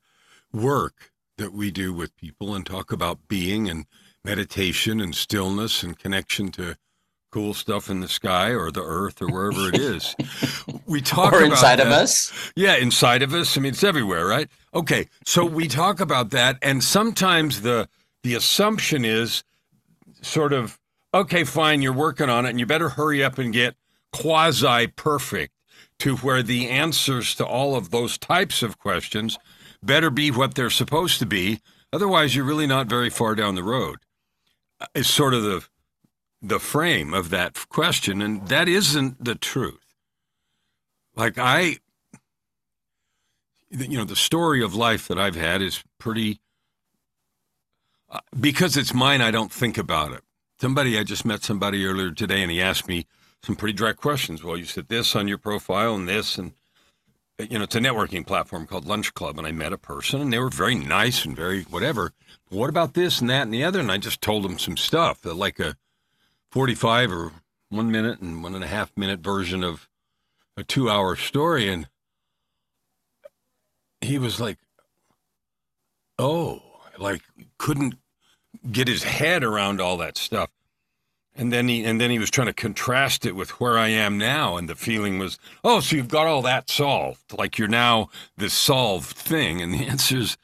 work 0.51 1.11
that 1.37 1.53
we 1.53 1.71
do 1.71 1.93
with 1.93 2.17
people 2.17 2.53
and 2.53 2.65
talk 2.65 2.91
about 2.91 3.29
being 3.29 3.69
and 3.69 3.85
meditation 4.25 4.99
and 4.99 5.15
stillness 5.15 5.83
and 5.83 5.97
connection 5.97 6.51
to 6.51 6.75
cool 7.35 7.53
stuff 7.53 7.89
in 7.89 7.99
the 7.99 8.07
sky 8.07 8.51
or 8.51 8.71
the 8.71 8.81
earth 8.81 9.21
or 9.21 9.27
wherever 9.27 9.67
it 9.67 9.75
is. 9.79 10.15
We 10.85 11.01
talk 11.01 11.33
or 11.33 11.39
about 11.39 11.51
inside 11.51 11.79
that. 11.79 11.87
of 11.87 11.91
us. 11.91 12.31
Yeah, 12.55 12.77
inside 12.77 13.21
of 13.23 13.33
us. 13.33 13.57
I 13.57 13.59
mean, 13.59 13.73
it's 13.73 13.83
everywhere, 13.83 14.25
right? 14.25 14.47
Okay, 14.73 15.09
so 15.25 15.43
we 15.43 15.67
talk 15.67 15.99
about 15.99 16.29
that, 16.29 16.57
and 16.61 16.81
sometimes 16.81 17.59
the 17.61 17.89
the 18.23 18.35
assumption 18.35 19.03
is 19.03 19.43
sort 20.21 20.53
of 20.53 20.79
okay, 21.13 21.43
fine, 21.43 21.81
you're 21.81 21.91
working 21.91 22.29
on 22.29 22.45
it, 22.45 22.51
and 22.51 22.59
you 22.59 22.65
better 22.65 22.87
hurry 22.87 23.21
up 23.21 23.37
and 23.37 23.51
get 23.51 23.75
quasi 24.13 24.87
perfect 24.87 25.51
to 25.99 26.15
where 26.17 26.41
the 26.41 26.69
answers 26.69 27.35
to 27.35 27.45
all 27.45 27.75
of 27.75 27.91
those 27.91 28.17
types 28.17 28.63
of 28.63 28.79
questions 28.79 29.37
better 29.83 30.09
be 30.09 30.31
what 30.31 30.55
they're 30.55 30.69
supposed 30.69 31.19
to 31.19 31.25
be. 31.25 31.59
Otherwise, 31.91 32.33
you're 32.33 32.45
really 32.45 32.67
not 32.67 32.87
very 32.87 33.09
far 33.09 33.35
down 33.35 33.55
the 33.55 33.63
road. 33.63 33.97
Uh, 34.79 34.85
it's 34.95 35.09
sort 35.09 35.33
of 35.33 35.43
the 35.43 35.65
the 36.47 36.59
frame 36.59 37.13
of 37.13 37.29
that 37.29 37.67
question, 37.69 38.21
and 38.21 38.47
that 38.47 38.67
isn't 38.67 39.23
the 39.23 39.35
truth. 39.35 39.93
Like 41.15 41.37
I, 41.37 41.77
you 43.69 43.97
know, 43.97 44.05
the 44.05 44.15
story 44.15 44.63
of 44.63 44.75
life 44.75 45.07
that 45.07 45.17
I've 45.17 45.35
had 45.35 45.61
is 45.61 45.83
pretty. 45.97 46.39
Uh, 48.09 48.19
because 48.39 48.77
it's 48.77 48.93
mine, 48.93 49.21
I 49.21 49.31
don't 49.31 49.51
think 49.51 49.77
about 49.77 50.11
it. 50.11 50.21
Somebody, 50.61 50.97
I 50.97 51.03
just 51.03 51.25
met 51.25 51.43
somebody 51.43 51.85
earlier 51.85 52.11
today, 52.11 52.41
and 52.41 52.51
he 52.51 52.61
asked 52.61 52.87
me 52.87 53.07
some 53.41 53.55
pretty 53.55 53.73
direct 53.73 53.99
questions. 53.99 54.43
Well, 54.43 54.57
you 54.57 54.65
said 54.65 54.87
this 54.87 55.15
on 55.15 55.27
your 55.27 55.37
profile 55.37 55.95
and 55.95 56.07
this, 56.07 56.37
and 56.37 56.53
you 57.39 57.57
know, 57.57 57.65
it's 57.65 57.75
a 57.75 57.79
networking 57.79 58.25
platform 58.25 58.67
called 58.67 58.85
Lunch 58.85 59.13
Club, 59.13 59.37
and 59.37 59.47
I 59.47 59.51
met 59.51 59.73
a 59.73 59.77
person, 59.77 60.21
and 60.21 60.31
they 60.31 60.39
were 60.39 60.49
very 60.49 60.75
nice 60.75 61.25
and 61.25 61.35
very 61.35 61.63
whatever. 61.63 62.13
What 62.49 62.69
about 62.69 62.93
this 62.93 63.19
and 63.19 63.29
that 63.29 63.41
and 63.41 63.53
the 63.53 63.63
other? 63.63 63.79
And 63.79 63.91
I 63.91 63.97
just 63.97 64.21
told 64.21 64.43
them 64.43 64.59
some 64.59 64.77
stuff, 64.77 65.25
like 65.25 65.59
a 65.59 65.75
45 66.55 67.11
or 67.11 67.31
one 67.67 67.91
minute 67.91 68.21
and 68.21 68.41
one 68.41 68.55
and 68.55 68.63
a 68.63 68.67
half 68.67 68.89
minute 68.95 69.19
version 69.19 69.61
of 69.61 69.89
a 70.55 70.63
two 70.63 70.89
hour 70.89 71.17
story. 71.17 71.67
And 71.67 71.89
he 73.99 74.17
was 74.17 74.39
like, 74.39 74.57
oh, 76.17 76.61
like 76.97 77.23
couldn't 77.57 77.95
get 78.71 78.87
his 78.87 79.03
head 79.03 79.43
around 79.43 79.81
all 79.81 79.97
that 79.97 80.17
stuff. 80.17 80.49
And 81.35 81.51
then 81.51 81.67
he 81.67 81.83
and 81.83 81.99
then 81.99 82.09
he 82.09 82.19
was 82.19 82.31
trying 82.31 82.47
to 82.47 82.53
contrast 82.53 83.25
it 83.25 83.35
with 83.35 83.59
where 83.59 83.77
I 83.77 83.89
am 83.89 84.17
now, 84.17 84.55
and 84.55 84.69
the 84.69 84.75
feeling 84.75 85.19
was, 85.19 85.37
oh, 85.65 85.81
so 85.81 85.97
you've 85.97 86.07
got 86.07 86.25
all 86.25 86.41
that 86.43 86.69
solved, 86.69 87.37
like 87.37 87.57
you're 87.57 87.67
now 87.67 88.07
this 88.37 88.53
solved 88.53 89.17
thing. 89.17 89.61
And 89.61 89.73
the 89.73 89.85
answer 89.85 90.19
is, 90.19 90.37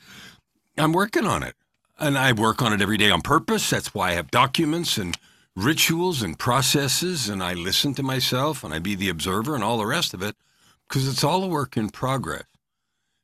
I'm 0.77 0.91
working 0.91 1.25
on 1.25 1.41
it, 1.41 1.55
and 1.97 2.17
I 2.17 2.33
work 2.33 2.61
on 2.61 2.73
it 2.73 2.81
every 2.81 2.97
day 2.97 3.09
on 3.09 3.21
purpose. 3.21 3.69
That's 3.69 3.93
why 3.93 4.09
I 4.09 4.13
have 4.15 4.29
documents 4.29 4.97
and 4.97 5.15
rituals 5.55 6.21
and 6.21 6.37
processes, 6.37 7.29
and 7.29 7.43
I 7.43 7.53
listen 7.53 7.93
to 7.95 8.03
myself, 8.03 8.63
and 8.63 8.73
I 8.73 8.79
be 8.79 8.95
the 8.95 9.09
observer, 9.09 9.55
and 9.55 9.63
all 9.63 9.77
the 9.77 9.85
rest 9.85 10.13
of 10.13 10.21
it, 10.21 10.35
because 10.87 11.07
it's 11.07 11.23
all 11.23 11.43
a 11.43 11.47
work 11.47 11.77
in 11.77 11.89
progress. 11.89 12.43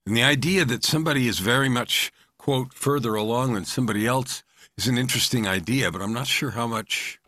And 0.06 0.16
the 0.16 0.24
idea 0.24 0.64
that 0.66 0.86
somebody 0.86 1.28
is 1.28 1.40
very 1.40 1.70
much 1.70 2.12
quote 2.38 2.74
further 2.74 3.16
along 3.16 3.54
than 3.54 3.66
somebody 3.66 4.08
else 4.08 4.44
is 4.78 4.88
an 4.88 4.98
interesting 4.98 5.48
idea, 5.48 5.92
but 5.92 6.02
I'm 6.02 6.14
not 6.14 6.28
sure 6.28 6.52
how 6.52 6.68
much 6.68 7.20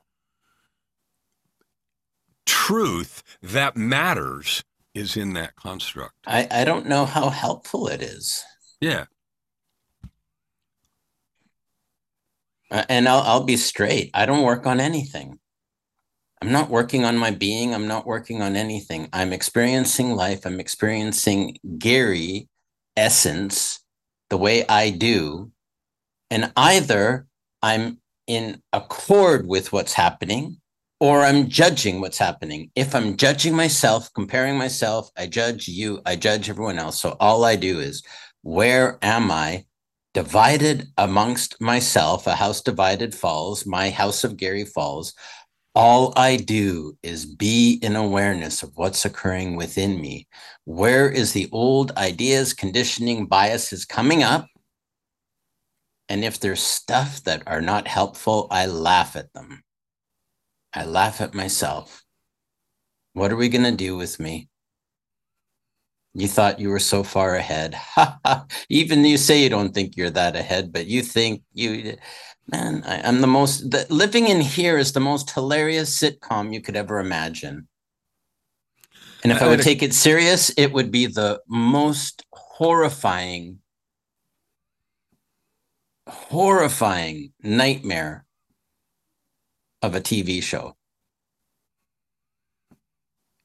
truth 2.45 3.21
that 3.41 3.75
matters 3.75 4.63
is 4.93 5.17
in 5.17 5.33
that 5.33 5.55
construct. 5.55 6.15
I, 6.25 6.47
I 6.49 6.63
don't 6.63 6.87
know 6.87 7.05
how 7.05 7.29
helpful 7.29 7.87
it 7.87 8.01
is. 8.01 8.43
Yeah. 8.79 9.05
Uh, 12.71 12.83
and 12.89 13.07
I'll, 13.07 13.21
I'll 13.21 13.43
be 13.43 13.57
straight. 13.57 14.11
I 14.13 14.25
don't 14.25 14.43
work 14.43 14.65
on 14.67 14.79
anything. 14.79 15.39
I'm 16.41 16.51
not 16.51 16.69
working 16.69 17.03
on 17.03 17.17
my 17.17 17.31
being. 17.31 17.73
I'm 17.73 17.87
not 17.87 18.05
working 18.05 18.41
on 18.41 18.55
anything. 18.55 19.09
I'm 19.11 19.33
experiencing 19.33 20.11
life. 20.11 20.45
I'm 20.45 20.59
experiencing 20.59 21.57
Gary 21.77 22.47
essence 22.95 23.83
the 24.29 24.37
way 24.37 24.65
I 24.67 24.91
do. 24.91 25.51
And 26.31 26.51
either 26.55 27.25
I'm 27.61 27.99
in 28.27 28.61
accord 28.71 29.47
with 29.47 29.73
what's 29.73 29.93
happening 29.93 30.61
or 30.99 31.23
I'm 31.23 31.49
judging 31.49 31.99
what's 31.99 32.17
happening. 32.17 32.71
If 32.75 32.93
I'm 32.93 33.17
judging 33.17 33.55
myself, 33.55 34.09
comparing 34.13 34.57
myself, 34.57 35.09
I 35.17 35.27
judge 35.27 35.67
you, 35.67 36.01
I 36.05 36.15
judge 36.15 36.49
everyone 36.49 36.77
else. 36.77 37.01
So 37.01 37.17
all 37.19 37.43
I 37.43 37.55
do 37.55 37.79
is, 37.79 38.03
where 38.43 38.97
am 39.01 39.31
I 39.31 39.65
divided 40.13 40.87
amongst 40.97 41.59
myself? 41.61 42.27
A 42.27 42.35
house 42.35 42.61
divided 42.61 43.13
falls, 43.13 43.65
my 43.65 43.89
house 43.89 44.23
of 44.23 44.37
Gary 44.37 44.65
falls. 44.65 45.13
All 45.75 46.13
I 46.15 46.35
do 46.35 46.97
is 47.03 47.25
be 47.25 47.79
in 47.81 47.95
awareness 47.95 48.63
of 48.63 48.71
what's 48.75 49.05
occurring 49.05 49.55
within 49.55 50.01
me. 50.01 50.27
Where 50.65 51.09
is 51.09 51.33
the 51.33 51.47
old 51.51 51.91
ideas, 51.95 52.53
conditioning, 52.53 53.27
biases 53.27 53.85
coming 53.85 54.23
up? 54.23 54.47
And 56.09 56.23
if 56.23 56.39
there's 56.39 56.61
stuff 56.61 57.23
that 57.23 57.43
are 57.45 57.61
not 57.61 57.87
helpful, 57.87 58.47
I 58.49 58.65
laugh 58.65 59.15
at 59.15 59.31
them. 59.33 59.63
I 60.73 60.85
laugh 60.85 61.21
at 61.21 61.35
myself. 61.35 62.03
What 63.13 63.31
are 63.31 63.35
we 63.35 63.49
going 63.49 63.63
to 63.63 63.71
do 63.71 63.95
with 63.95 64.19
me? 64.19 64.49
You 66.13 66.27
thought 66.27 66.59
you 66.59 66.69
were 66.69 66.79
so 66.79 67.03
far 67.03 67.35
ahead. 67.35 67.75
Even 68.69 69.05
you 69.05 69.17
say 69.17 69.43
you 69.43 69.49
don't 69.49 69.73
think 69.73 69.95
you're 69.95 70.09
that 70.09 70.35
ahead, 70.35 70.73
but 70.73 70.87
you 70.87 71.03
think 71.03 71.43
you, 71.53 71.97
man, 72.47 72.83
I, 72.85 73.07
am 73.07 73.21
the 73.21 73.27
most, 73.27 73.69
the, 73.69 73.85
living 73.89 74.27
in 74.27 74.41
here 74.41 74.77
is 74.77 74.91
the 74.91 74.99
most 74.99 75.29
hilarious 75.31 75.97
sitcom 75.97 76.51
you 76.53 76.61
could 76.61 76.75
ever 76.75 76.99
imagine. 76.99 77.67
And 79.23 79.31
if 79.31 79.41
I, 79.41 79.45
I 79.45 79.49
would 79.49 79.61
take 79.61 79.83
it 79.83 79.93
serious, 79.93 80.49
it 80.57 80.71
would 80.71 80.91
be 80.91 81.05
the 81.05 81.41
most 81.47 82.25
horrifying, 82.31 83.59
horrifying 86.07 87.33
nightmare 87.43 88.25
of 89.81 89.93
a 89.93 90.01
TV 90.01 90.41
show. 90.41 90.75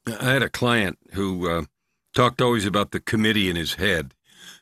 I 0.07 0.33
had 0.33 0.43
a 0.43 0.49
client 0.49 0.97
who 1.13 1.49
uh, 1.49 1.63
talked 2.15 2.41
always 2.41 2.65
about 2.65 2.91
the 2.91 2.99
committee 2.99 3.49
in 3.49 3.57
his 3.57 3.75
head 3.75 4.13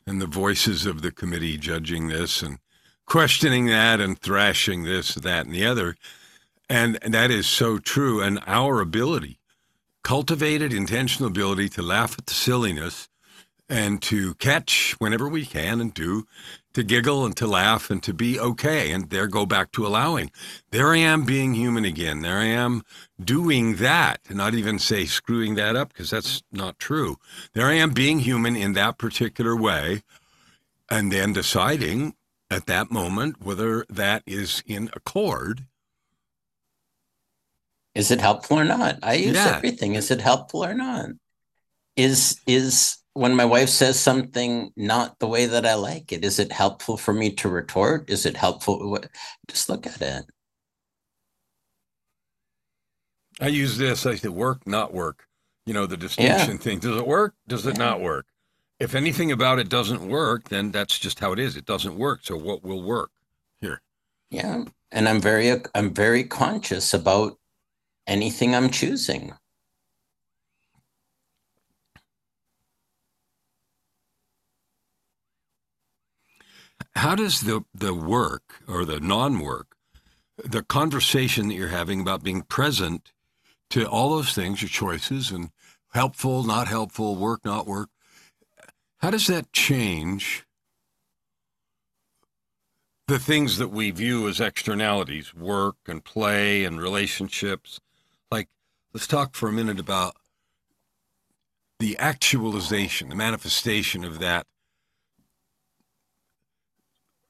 and 0.05 0.19
the 0.19 0.27
voices 0.27 0.85
of 0.85 1.01
the 1.01 1.11
committee 1.11 1.57
judging 1.57 2.07
this 2.07 2.41
and 2.41 2.57
questioning 3.05 3.67
that 3.67 4.01
and 4.01 4.19
thrashing 4.19 4.83
this, 4.83 5.15
that, 5.15 5.45
and 5.45 5.53
the 5.53 5.65
other. 5.65 5.95
And, 6.67 6.95
that 6.95 7.29
is 7.29 7.45
so 7.45 7.77
true. 7.77 8.21
And 8.21 8.39
our 8.47 8.81
ability, 8.81 9.39
cultivated 10.03 10.73
intentional 10.73 11.29
ability 11.29 11.69
to 11.69 11.81
laugh 11.83 12.17
at 12.17 12.25
the 12.25 12.33
silliness 12.33 13.07
and 13.69 14.01
to 14.01 14.33
catch 14.35 14.95
whenever 14.97 15.29
we 15.29 15.45
can 15.45 15.79
and 15.79 15.93
do, 15.93 16.25
to 16.73 16.83
giggle 16.83 17.25
and 17.25 17.35
to 17.37 17.47
laugh 17.47 17.89
and 17.89 18.01
to 18.03 18.13
be 18.13 18.39
okay. 18.39 18.91
And 18.91 19.09
there 19.09 19.27
go 19.27 19.45
back 19.45 19.71
to 19.73 19.85
allowing. 19.85 20.31
There 20.71 20.91
I 20.93 20.97
am 20.97 21.23
being 21.23 21.53
human 21.53 21.85
again. 21.85 22.21
There 22.21 22.37
I 22.37 22.45
am 22.45 22.83
doing 23.23 23.75
that, 23.77 24.21
not 24.29 24.53
even 24.53 24.79
say 24.79 25.05
screwing 25.05 25.55
that 25.55 25.75
up 25.75 25.89
because 25.89 26.09
that's 26.09 26.43
not 26.51 26.79
true. 26.79 27.17
There 27.53 27.67
I 27.67 27.73
am 27.73 27.91
being 27.91 28.19
human 28.19 28.55
in 28.55 28.73
that 28.73 28.97
particular 28.97 29.55
way, 29.55 30.03
and 30.89 31.11
then 31.11 31.33
deciding 31.33 32.15
at 32.49 32.65
that 32.67 32.91
moment 32.91 33.41
whether 33.41 33.85
that 33.89 34.23
is 34.25 34.63
in 34.65 34.89
accord. 34.93 35.65
Is 37.95 38.09
it 38.09 38.21
helpful 38.21 38.59
or 38.59 38.63
not? 38.63 38.97
I 39.03 39.13
use 39.13 39.35
yeah. 39.35 39.55
everything. 39.55 39.95
Is 39.95 40.09
it 40.09 40.21
helpful 40.21 40.65
or 40.65 40.73
not? 40.73 41.09
Is 41.95 42.39
is 42.47 42.97
when 43.13 43.35
my 43.35 43.45
wife 43.45 43.69
says 43.69 43.99
something 43.99 44.71
not 44.75 45.19
the 45.19 45.27
way 45.27 45.45
that 45.45 45.65
I 45.65 45.75
like 45.75 46.11
it, 46.11 46.25
is 46.25 46.39
it 46.39 46.51
helpful 46.51 46.97
for 46.97 47.13
me 47.13 47.31
to 47.33 47.49
retort? 47.49 48.09
Is 48.09 48.25
it 48.25 48.35
helpful? 48.35 48.99
Just 49.47 49.69
look 49.69 49.85
at 49.85 50.01
it. 50.01 50.25
I 53.39 53.47
use 53.47 53.77
this. 53.77 54.05
I 54.05 54.15
say 54.15 54.27
work, 54.27 54.65
not 54.65 54.93
work. 54.93 55.27
You 55.65 55.73
know, 55.73 55.85
the 55.85 55.97
distinction 55.97 56.51
yeah. 56.51 56.57
thing. 56.57 56.79
Does 56.79 56.97
it 56.97 57.07
work? 57.07 57.35
Does 57.47 57.65
it 57.65 57.77
yeah. 57.77 57.85
not 57.85 58.01
work? 58.01 58.25
If 58.79 58.95
anything 58.95 59.31
about 59.31 59.59
it 59.59 59.69
doesn't 59.69 60.07
work, 60.07 60.49
then 60.49 60.71
that's 60.71 60.99
just 60.99 61.19
how 61.19 61.31
it 61.31 61.39
is. 61.39 61.55
It 61.55 61.65
doesn't 61.65 61.97
work. 61.97 62.21
So 62.23 62.35
what 62.35 62.63
will 62.63 62.83
work 62.83 63.11
here? 63.61 63.81
Yeah. 64.29 64.65
And 64.91 65.07
I'm 65.07 65.21
very 65.21 65.61
I'm 65.73 65.93
very 65.93 66.23
conscious 66.23 66.93
about 66.93 67.37
anything 68.07 68.55
I'm 68.55 68.69
choosing. 68.69 69.33
How 76.95 77.15
does 77.15 77.41
the 77.41 77.63
the 77.73 77.93
work 77.93 78.61
or 78.67 78.85
the 78.85 78.99
non-work, 78.99 79.75
the 80.37 80.63
conversation 80.63 81.47
that 81.47 81.55
you're 81.55 81.67
having 81.69 82.01
about 82.01 82.23
being 82.23 82.43
present 82.43 83.11
to 83.71 83.89
all 83.89 84.15
those 84.15 84.33
things, 84.33 84.61
your 84.61 84.69
choices 84.69 85.31
and 85.31 85.49
helpful, 85.93 86.43
not 86.43 86.67
helpful, 86.67 87.15
work, 87.15 87.45
not 87.45 87.67
work. 87.67 87.89
How 88.97 89.11
does 89.11 89.27
that 89.27 89.51
change 89.53 90.45
the 93.07 93.19
things 93.19 93.57
that 93.57 93.69
we 93.69 93.91
view 93.91 94.27
as 94.27 94.39
externalities, 94.39 95.33
work 95.33 95.75
and 95.87 96.03
play 96.03 96.63
and 96.63 96.79
relationships? 96.79 97.79
Like, 98.31 98.47
let's 98.93 99.07
talk 99.07 99.35
for 99.35 99.49
a 99.49 99.53
minute 99.53 99.79
about 99.79 100.15
the 101.79 101.97
actualization, 101.97 103.09
the 103.09 103.15
manifestation 103.15 104.03
of 104.03 104.19
that 104.19 104.47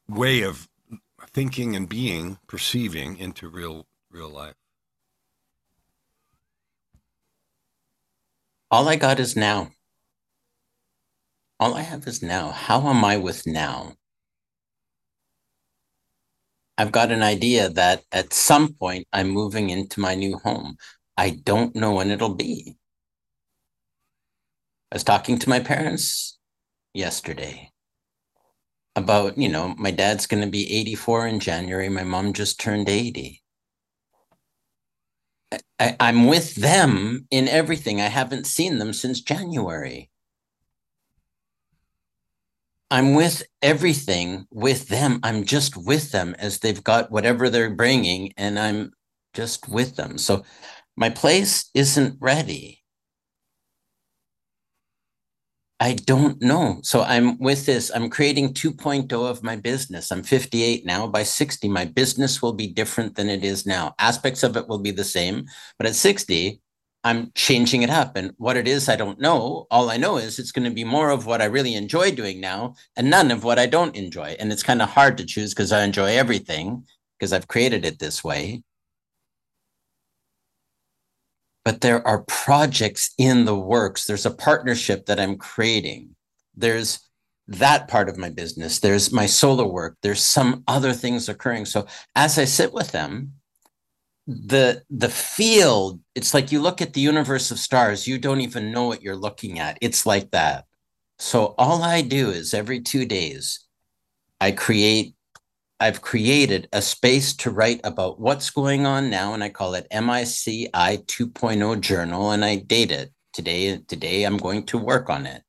way 0.07 0.41
of 0.41 0.67
thinking 1.31 1.75
and 1.75 1.89
being, 1.89 2.37
perceiving 2.47 3.17
into 3.17 3.47
real 3.47 3.87
real 4.11 4.29
life. 4.29 4.55
All 8.69 8.87
I 8.87 8.95
got 8.95 9.19
is 9.19 9.35
now. 9.35 9.69
All 11.59 11.75
I 11.75 11.81
have 11.81 12.07
is 12.07 12.21
now. 12.21 12.51
How 12.51 12.87
am 12.89 13.03
I 13.05 13.17
with 13.17 13.45
now? 13.45 13.93
I've 16.77 16.91
got 16.91 17.11
an 17.11 17.21
idea 17.21 17.69
that 17.69 18.03
at 18.11 18.33
some 18.33 18.73
point 18.73 19.07
I'm 19.13 19.29
moving 19.29 19.69
into 19.69 19.99
my 19.99 20.15
new 20.15 20.37
home. 20.39 20.77
I 21.15 21.29
don't 21.29 21.75
know 21.75 21.93
when 21.93 22.09
it'll 22.09 22.33
be. 22.33 22.75
I 24.91 24.95
was 24.95 25.03
talking 25.03 25.37
to 25.39 25.49
my 25.49 25.59
parents 25.59 26.39
yesterday 26.93 27.72
about, 28.95 29.37
you 29.37 29.49
know, 29.49 29.75
my 29.77 29.91
dad's 29.91 30.27
going 30.27 30.43
to 30.43 30.49
be 30.49 30.71
84 30.73 31.27
in 31.27 31.39
January. 31.39 31.89
My 31.89 32.03
mom 32.03 32.33
just 32.33 32.59
turned 32.59 32.89
80. 32.89 33.41
I, 35.79 35.95
I'm 35.99 36.27
with 36.27 36.55
them 36.55 37.27
in 37.31 37.47
everything. 37.47 38.01
I 38.01 38.07
haven't 38.07 38.47
seen 38.47 38.77
them 38.77 38.93
since 38.93 39.21
January. 39.21 40.09
I'm 42.91 43.15
with 43.15 43.43
everything 43.61 44.45
with 44.51 44.87
them. 44.87 45.19
I'm 45.23 45.45
just 45.45 45.75
with 45.75 46.11
them 46.11 46.35
as 46.37 46.59
they've 46.59 46.83
got 46.83 47.11
whatever 47.11 47.49
they're 47.49 47.71
bringing, 47.71 48.33
and 48.37 48.59
I'm 48.59 48.91
just 49.33 49.67
with 49.67 49.95
them. 49.95 50.19
So 50.19 50.43
my 50.95 51.09
place 51.09 51.71
isn't 51.73 52.17
ready. 52.19 52.82
I 55.79 55.93
don't 55.93 56.41
know. 56.41 56.79
So 56.83 57.01
I'm 57.01 57.37
with 57.39 57.65
this, 57.65 57.91
I'm 57.93 58.09
creating 58.09 58.53
2.0 58.53 59.11
of 59.11 59.43
my 59.43 59.55
business. 59.55 60.11
I'm 60.11 60.23
58 60.23 60.85
now. 60.85 61.07
By 61.07 61.23
60, 61.23 61.67
my 61.67 61.85
business 61.85 62.41
will 62.41 62.53
be 62.53 62.67
different 62.67 63.15
than 63.15 63.29
it 63.29 63.43
is 63.43 63.65
now. 63.65 63.93
Aspects 63.99 64.43
of 64.43 64.55
it 64.55 64.67
will 64.67 64.79
be 64.79 64.91
the 64.91 65.03
same, 65.03 65.45
but 65.77 65.87
at 65.87 65.95
60, 65.95 66.61
I'm 67.03 67.31
changing 67.35 67.81
it 67.81 67.89
up. 67.89 68.15
And 68.15 68.31
what 68.37 68.55
it 68.55 68.67
is, 68.67 68.87
I 68.87 68.95
don't 68.95 69.19
know. 69.19 69.67
All 69.69 69.89
I 69.89 69.97
know 69.97 70.17
is 70.17 70.39
it's 70.39 70.53
going 70.53 70.69
to 70.69 70.73
be 70.73 70.85
more 70.85 71.09
of 71.09 71.25
what 71.25 71.41
I 71.41 71.45
really 71.45 71.75
enjoy 71.75 72.11
doing 72.11 72.39
now 72.39 72.75
and 72.95 73.09
none 73.09 73.29
of 73.29 73.43
what 73.43 73.59
I 73.59 73.65
don't 73.65 73.95
enjoy. 73.95 74.37
And 74.39 74.53
it's 74.53 74.63
kind 74.63 74.81
of 74.81 74.89
hard 74.89 75.17
to 75.17 75.25
choose 75.25 75.53
because 75.53 75.73
I 75.73 75.83
enjoy 75.83 76.15
everything 76.15 76.85
because 77.19 77.33
I've 77.33 77.49
created 77.49 77.83
it 77.85 77.99
this 77.99 78.23
way 78.23 78.63
but 81.65 81.81
there 81.81 82.05
are 82.07 82.23
projects 82.23 83.13
in 83.17 83.45
the 83.45 83.57
works. 83.57 84.05
There's 84.05 84.25
a 84.25 84.31
partnership 84.31 85.05
that 85.05 85.19
I'm 85.19 85.37
creating. 85.37 86.15
There's 86.55 86.99
that 87.47 87.87
part 87.87 88.09
of 88.09 88.17
my 88.17 88.29
business. 88.29 88.79
There's 88.79 89.11
my 89.11 89.25
solo 89.25 89.67
work. 89.67 89.97
There's 90.01 90.21
some 90.21 90.63
other 90.67 90.93
things 90.93 91.29
occurring. 91.29 91.65
So 91.65 91.87
as 92.15 92.37
I 92.37 92.45
sit 92.45 92.73
with 92.73 92.91
them, 92.91 93.33
the 94.25 94.83
the 94.89 95.09
field, 95.09 95.99
it's 96.15 96.33
like 96.33 96.51
you 96.51 96.61
look 96.61 96.81
at 96.81 96.93
the 96.93 97.01
universe 97.01 97.51
of 97.51 97.59
stars, 97.59 98.07
you 98.07 98.17
don't 98.17 98.41
even 98.41 98.71
know 98.71 98.85
what 98.85 99.01
you're 99.01 99.17
looking 99.17 99.59
at. 99.59 99.77
It's 99.81 100.05
like 100.05 100.31
that. 100.31 100.65
So 101.19 101.55
all 101.57 101.83
I 101.83 102.01
do 102.01 102.29
is 102.29 102.53
every 102.53 102.81
two 102.81 103.05
days, 103.05 103.65
I 104.39 104.51
create 104.51 105.15
I've 105.83 106.01
created 106.01 106.69
a 106.71 106.81
space 106.81 107.35
to 107.35 107.51
write 107.51 107.81
about 107.83 108.17
what's 108.17 108.49
going 108.49 108.85
on 108.85 109.09
now, 109.09 109.33
and 109.33 109.43
I 109.43 109.49
call 109.49 109.73
it 109.73 109.85
MICI 109.91 110.69
2.0 110.71 111.81
Journal, 111.81 112.31
and 112.31 112.45
I 112.45 112.55
date 112.55 112.89
it 112.89 113.11
today. 113.33 113.77
Today, 113.89 114.23
I'm 114.23 114.37
going 114.37 114.65
to 114.67 114.77
work 114.77 115.09
on 115.09 115.25
it. 115.25 115.43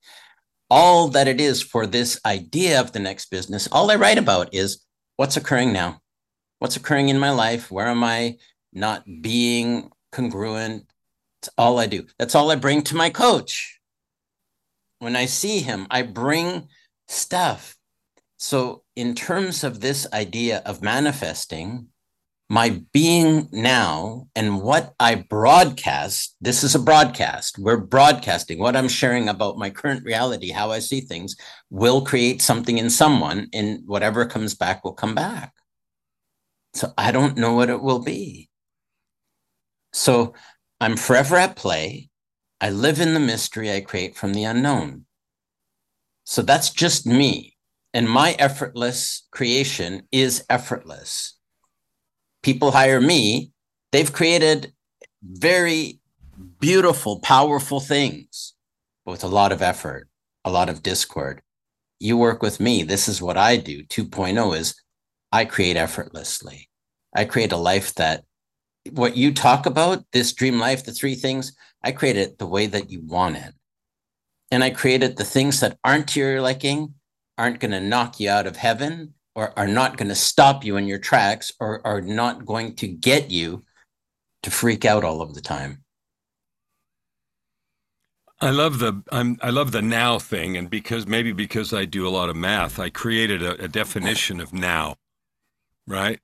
All 0.69 1.07
that 1.11 1.29
it 1.29 1.41
is 1.41 1.63
for 1.63 1.87
this 1.87 2.21
idea 2.27 2.81
of 2.81 2.91
the 2.91 2.99
next 2.99 3.31
business, 3.31 3.69
all 3.71 3.93
I 3.93 3.95
write 3.95 4.19
about 4.19 4.53
is 4.53 4.85
what's 5.19 5.37
occurring 5.37 5.73
now, 5.73 6.01
what's 6.59 6.75
occurring 6.75 7.11
in 7.11 7.19
my 7.21 7.31
life, 7.31 7.71
where 7.71 7.87
am 7.87 8.03
I 8.03 8.39
not 8.73 9.05
being 9.21 9.93
congruent. 10.11 10.91
That's 11.43 11.55
all 11.57 11.79
I 11.79 11.87
do. 11.87 12.09
That's 12.19 12.35
all 12.35 12.51
I 12.51 12.57
bring 12.57 12.83
to 12.83 12.97
my 12.97 13.09
coach. 13.09 13.79
When 14.99 15.15
I 15.15 15.27
see 15.27 15.61
him, 15.61 15.87
I 15.91 16.03
bring 16.03 16.67
stuff. 17.07 17.74
So 18.45 18.83
in 18.95 19.15
terms 19.15 19.65
of 19.65 19.81
this 19.81 20.07
idea 20.13 20.61
of 20.67 20.83
manifesting, 20.83 21.87
my 22.51 22.83
being 22.93 23.49
now 23.53 24.29
and 24.37 24.61
what 24.61 24.93
I 25.01 25.15
broadcast, 25.15 26.37
this 26.43 26.63
is 26.63 26.75
a 26.75 26.79
broadcast. 26.79 27.59
We're 27.59 27.79
broadcasting 27.79 28.59
what 28.59 28.77
I'm 28.77 28.87
sharing 28.87 29.31
about 29.31 29.57
my 29.57 29.71
current 29.71 30.05
reality, 30.05 30.51
how 30.51 30.71
I 30.71 30.81
see 30.81 31.01
things, 31.01 31.37
will 31.71 32.05
create 32.05 32.43
something 32.43 32.77
in 32.77 32.91
someone, 32.91 33.49
and 33.55 33.81
whatever 33.87 34.27
comes 34.27 34.55
back 34.55 34.85
will 34.85 34.93
come 34.93 35.15
back. 35.15 35.55
So 36.75 36.93
I 36.99 37.13
don't 37.13 37.39
know 37.39 37.55
what 37.55 37.71
it 37.71 37.81
will 37.81 38.01
be. 38.01 38.51
So 39.95 40.35
I'm 40.83 40.99
forever 40.99 41.37
at 41.37 41.57
play. 41.57 42.11
I 42.61 42.69
live 42.69 43.01
in 43.01 43.15
the 43.15 43.21
mystery 43.21 43.73
I 43.73 43.81
create 43.81 44.17
from 44.17 44.35
the 44.35 44.45
unknown. 44.45 45.07
So 46.25 46.43
that's 46.43 46.69
just 46.69 47.07
me 47.07 47.54
and 47.95 48.11
my 48.11 48.33
effortless 48.39 49.27
creation 49.31 50.03
is 50.13 50.45
effortless. 50.51 51.39
People 52.43 52.73
hire 52.73 53.01
me, 53.01 53.53
they've 53.93 54.13
created 54.13 54.73
very 55.23 56.01
beautiful, 56.61 57.21
powerful 57.21 57.81
things 57.81 58.55
but 59.05 59.13
with 59.13 59.25
a 59.25 59.29
lot 59.29 59.53
of 59.53 59.63
effort, 59.63 60.09
a 60.45 60.51
lot 60.51 60.69
of 60.69 60.83
discord. 60.83 61.43
You 62.01 62.17
work 62.17 62.43
with 62.43 62.61
me. 62.61 62.83
This 62.83 63.09
is 63.09 63.23
what 63.23 63.37
I 63.37 63.57
do. 63.57 63.85
2.0 63.85 64.57
is 64.57 64.75
I 65.33 65.45
create 65.45 65.77
effortlessly. 65.77 66.69
I 67.15 67.25
create 67.25 67.53
a 67.53 67.57
life 67.57 67.95
that 67.95 68.25
what 68.93 69.17
you 69.17 69.33
talk 69.33 69.67
about, 69.67 70.05
this 70.13 70.33
dream 70.33 70.59
life, 70.59 70.85
the 70.85 70.93
three 70.93 71.15
things, 71.15 71.57
I 71.83 71.93
create 71.93 72.17
it 72.17 72.39
the 72.39 72.47
way 72.47 72.67
that 72.67 72.91
you 72.91 73.01
want 73.03 73.37
it. 73.37 73.55
And 74.51 74.63
I 74.63 74.71
created 74.71 75.17
the 75.17 75.25
things 75.25 75.61
that 75.61 75.79
aren't 75.85 76.09
to 76.09 76.21
your 76.21 76.43
liking 76.43 76.95
aren't 77.39 77.61
going 77.61 77.73
to 77.73 77.81
knock 77.81 78.21
you 78.21 78.31
out 78.31 78.47
of 78.47 78.57
heaven 78.57 79.15
or 79.35 79.59
are 79.59 79.67
not 79.67 79.97
going 79.97 80.09
to 80.09 80.15
stop 80.15 80.65
you 80.65 80.77
in 80.77 80.87
your 80.87 80.99
tracks 80.99 81.53
or 81.61 81.85
are 81.87 82.01
not 82.01 82.45
going 82.45 82.77
to 82.77 82.87
get 82.87 83.31
you 83.31 83.65
to 84.43 84.51
freak 84.51 84.85
out 84.85 85.05
all 85.05 85.21
of 85.21 85.35
the 85.35 85.41
time. 85.41 85.85
I 88.41 88.51
love 88.51 88.79
the 88.79 89.03
I'm, 89.11 89.39
I 89.41 89.51
love 89.51 89.73
the 89.73 89.81
now 89.81 90.19
thing, 90.19 90.57
and 90.57 90.69
because 90.69 91.07
maybe 91.07 91.33
because 91.33 91.73
I 91.73 91.85
do 91.85 92.07
a 92.07 92.11
lot 92.11 92.29
of 92.29 92.37
math, 92.37 92.79
I 92.79 92.91
created 92.91 93.43
a, 93.43 93.65
a 93.65 93.69
definition 93.69 94.41
of 94.41 94.53
now, 94.53 94.97
right? 95.87 96.21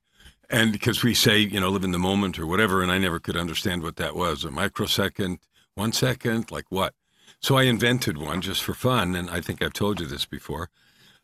And 0.49 0.71
because 0.71 1.03
we 1.03 1.13
say 1.13 1.39
you 1.39 1.59
know 1.59 1.69
live 1.69 1.83
in 1.83 1.93
the 1.93 1.97
moment 1.97 2.37
or 2.37 2.45
whatever, 2.45 2.83
and 2.83 2.91
I 2.91 2.99
never 2.99 3.19
could 3.19 3.37
understand 3.37 3.81
what 3.81 3.95
that 3.95 4.15
was 4.15 4.43
a 4.43 4.51
microsecond, 4.51 5.39
one 5.75 5.93
second, 5.93 6.51
like 6.51 6.65
what? 6.69 6.93
So 7.41 7.57
I 7.57 7.63
invented 7.63 8.17
one 8.17 8.41
just 8.41 8.61
for 8.61 8.75
fun, 8.75 9.15
and 9.15 9.29
I 9.29 9.41
think 9.41 9.63
I've 9.63 9.73
told 9.73 9.99
you 9.99 10.05
this 10.05 10.25
before. 10.25 10.69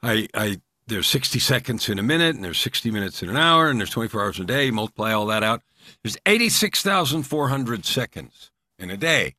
I 0.04 0.28
I 0.34 0.62
there's 0.88 1.08
60 1.08 1.40
seconds 1.40 1.90
in 1.90 2.00
a 2.00 2.04
minute, 2.04 2.36
and 2.36 2.44
there's 2.44 2.60
60 2.60 2.92
minutes 2.92 3.22
in 3.22 3.30
an 3.30 3.36
hour, 3.36 3.70
and 3.70 3.80
there's 3.80 3.90
24 3.90 4.22
hours 4.22 4.38
in 4.38 4.46
a 4.46 4.48
day. 4.48 4.72
Multiply 4.72 5.12
all 5.12 5.26
that 5.26 5.44
out. 5.44 5.62
There's 6.02 6.18
86,400 6.26 7.86
seconds 7.86 8.52
in 8.80 8.90
a 8.90 8.98
day. 8.98 9.36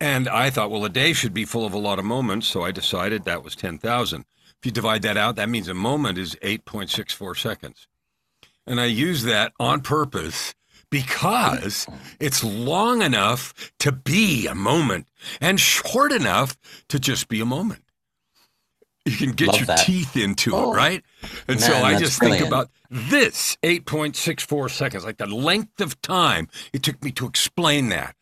And 0.00 0.28
I 0.28 0.50
thought, 0.50 0.70
well, 0.70 0.84
a 0.84 0.88
day 0.88 1.12
should 1.12 1.32
be 1.32 1.44
full 1.44 1.64
of 1.64 1.72
a 1.72 1.78
lot 1.78 2.00
of 2.00 2.04
moments, 2.04 2.48
so 2.48 2.62
I 2.62 2.72
decided 2.72 3.24
that 3.24 3.44
was 3.44 3.54
10,000. 3.54 4.24
If 4.58 4.66
you 4.66 4.72
divide 4.72 5.02
that 5.02 5.16
out, 5.16 5.36
that 5.36 5.48
means 5.48 5.68
a 5.68 5.74
moment 5.74 6.18
is 6.18 6.34
8.64 6.42 7.38
seconds. 7.38 7.86
And 8.66 8.80
I 8.80 8.86
use 8.86 9.22
that 9.22 9.52
on 9.60 9.80
purpose 9.80 10.54
because 10.90 11.86
it's 12.20 12.44
long 12.44 13.02
enough 13.02 13.72
to 13.78 13.92
be 13.92 14.46
a 14.46 14.54
moment 14.54 15.06
and 15.40 15.58
short 15.58 16.12
enough 16.12 16.56
to 16.88 16.98
just 16.98 17.28
be 17.28 17.40
a 17.40 17.46
moment. 17.46 17.81
You 19.04 19.16
can 19.16 19.32
get 19.32 19.48
Love 19.48 19.56
your 19.56 19.66
that. 19.66 19.78
teeth 19.80 20.16
into 20.16 20.54
Oh, 20.54 20.72
it, 20.72 20.76
right? 20.76 21.04
And 21.48 21.60
so 21.60 21.74
I 21.74 21.92
that's 21.92 22.02
just 22.04 22.20
think 22.20 22.40
about 22.46 22.70
this 22.90 23.56
8.64 23.62 24.70
seconds, 24.70 25.04
like 25.04 25.16
the 25.16 25.26
length 25.26 25.80
of 25.80 26.00
time 26.02 26.48
it 26.72 26.82
took 26.82 27.02
me 27.02 27.10
to 27.12 27.26
explain 27.26 27.88
that. 27.88 28.14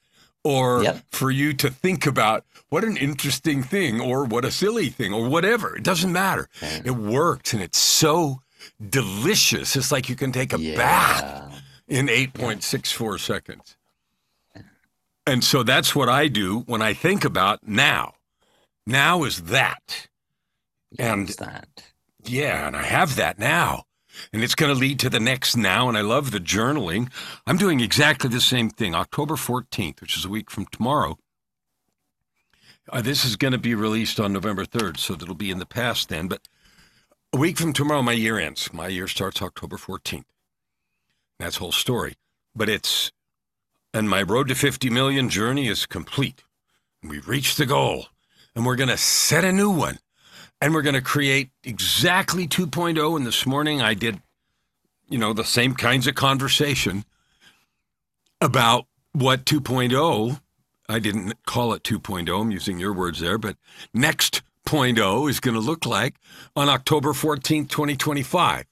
Or 0.42 0.82
Yep. 0.82 1.04
for 1.10 1.30
you 1.30 1.52
to 1.52 1.68
think 1.68 2.06
about 2.06 2.46
what 2.70 2.82
an 2.82 2.96
interesting 2.96 3.62
thing 3.62 4.00
or 4.00 4.24
what 4.24 4.44
a 4.46 4.50
silly 4.50 4.88
thing 4.88 5.12
or 5.12 5.28
whatever. 5.28 5.76
It 5.76 5.82
doesn't 5.84 6.12
matter. 6.12 6.48
Yeah. 6.62 6.80
It 6.86 6.90
works 6.92 7.52
and 7.52 7.62
it's 7.62 7.76
so 7.78 8.40
delicious. 8.88 9.76
It's 9.76 9.92
like 9.92 10.08
you 10.08 10.16
can 10.16 10.32
take 10.32 10.54
a 10.54 10.58
bath 10.58 11.62
in 11.88 12.06
8.64 12.08 13.20
seconds. 13.20 13.76
And 15.26 15.44
so 15.44 15.62
that's 15.62 15.94
what 15.94 16.08
I 16.08 16.28
do 16.28 16.60
when 16.60 16.80
I 16.80 16.94
think 16.94 17.24
about 17.24 17.66
now. 17.68 18.14
Now 18.86 19.24
is 19.24 19.42
that. 19.42 20.08
And 20.98 21.28
that? 21.28 21.68
yeah, 22.24 22.66
and 22.66 22.76
I 22.76 22.82
have 22.82 23.16
that 23.16 23.38
now. 23.38 23.84
And 24.32 24.42
it's 24.42 24.54
going 24.54 24.72
to 24.72 24.78
lead 24.78 24.98
to 25.00 25.10
the 25.10 25.20
next 25.20 25.56
now. 25.56 25.88
And 25.88 25.96
I 25.96 26.00
love 26.00 26.30
the 26.30 26.40
journaling. 26.40 27.10
I'm 27.46 27.56
doing 27.56 27.80
exactly 27.80 28.28
the 28.28 28.40
same 28.40 28.70
thing. 28.70 28.94
October 28.94 29.36
14th, 29.36 30.00
which 30.00 30.16
is 30.16 30.24
a 30.24 30.28
week 30.28 30.50
from 30.50 30.66
tomorrow. 30.66 31.18
Uh, 32.92 33.00
this 33.00 33.24
is 33.24 33.36
going 33.36 33.52
to 33.52 33.58
be 33.58 33.74
released 33.74 34.18
on 34.18 34.32
November 34.32 34.64
3rd, 34.64 34.98
so 34.98 35.14
it'll 35.14 35.34
be 35.34 35.50
in 35.50 35.58
the 35.58 35.66
past 35.66 36.08
then. 36.08 36.26
But 36.26 36.48
a 37.32 37.38
week 37.38 37.56
from 37.56 37.72
tomorrow, 37.72 38.02
my 38.02 38.12
year 38.12 38.38
ends. 38.38 38.72
My 38.72 38.88
year 38.88 39.06
starts 39.06 39.40
October 39.40 39.76
14th. 39.76 40.24
That's 41.38 41.56
the 41.56 41.60
whole 41.60 41.72
story. 41.72 42.16
But 42.54 42.68
it's, 42.68 43.12
and 43.94 44.10
my 44.10 44.22
road 44.22 44.48
to 44.48 44.56
50 44.56 44.90
million 44.90 45.28
journey 45.28 45.68
is 45.68 45.86
complete. 45.86 46.42
We've 47.02 47.28
reached 47.28 47.58
the 47.58 47.66
goal, 47.66 48.06
and 48.54 48.66
we're 48.66 48.76
going 48.76 48.88
to 48.88 48.96
set 48.96 49.44
a 49.44 49.52
new 49.52 49.70
one 49.70 50.00
and 50.60 50.74
we're 50.74 50.82
going 50.82 50.94
to 50.94 51.00
create 51.00 51.50
exactly 51.64 52.46
2.0 52.46 53.16
and 53.16 53.26
this 53.26 53.46
morning 53.46 53.80
i 53.80 53.94
did 53.94 54.20
you 55.08 55.18
know 55.18 55.32
the 55.32 55.44
same 55.44 55.74
kinds 55.74 56.06
of 56.06 56.14
conversation 56.14 57.04
about 58.40 58.86
what 59.12 59.44
2.0 59.44 60.40
i 60.88 60.98
didn't 60.98 61.34
call 61.46 61.72
it 61.72 61.82
2.0 61.82 62.40
i'm 62.40 62.50
using 62.50 62.78
your 62.78 62.92
words 62.92 63.20
there 63.20 63.38
but 63.38 63.56
next 63.94 64.42
0.0 64.66 65.28
is 65.28 65.40
going 65.40 65.54
to 65.54 65.60
look 65.60 65.86
like 65.86 66.14
on 66.54 66.68
october 66.68 67.12
14th 67.12 67.68
2025 67.68 68.64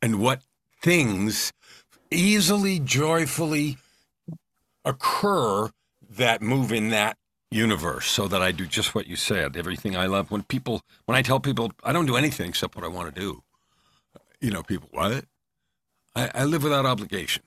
and 0.00 0.20
what 0.20 0.42
things 0.80 1.52
easily 2.10 2.78
joyfully 2.78 3.78
occur 4.84 5.70
that 6.10 6.42
move 6.42 6.72
in 6.72 6.90
that 6.90 7.16
universe 7.52 8.06
so 8.06 8.28
that 8.28 8.42
I 8.42 8.52
do 8.52 8.66
just 8.66 8.94
what 8.94 9.06
you 9.06 9.16
said. 9.16 9.56
Everything 9.56 9.96
I 9.96 10.06
love. 10.06 10.30
When 10.30 10.42
people, 10.44 10.82
when 11.06 11.16
I 11.16 11.22
tell 11.22 11.40
people 11.40 11.72
I 11.84 11.92
don't 11.92 12.06
do 12.06 12.16
anything 12.16 12.50
except 12.50 12.76
what 12.76 12.84
I 12.84 12.88
want 12.88 13.14
to 13.14 13.20
do, 13.20 13.42
you 14.40 14.50
know, 14.50 14.62
people, 14.62 14.88
what? 14.92 15.24
I, 16.16 16.30
I 16.34 16.44
live 16.44 16.62
without 16.62 16.86
obligation. 16.86 17.42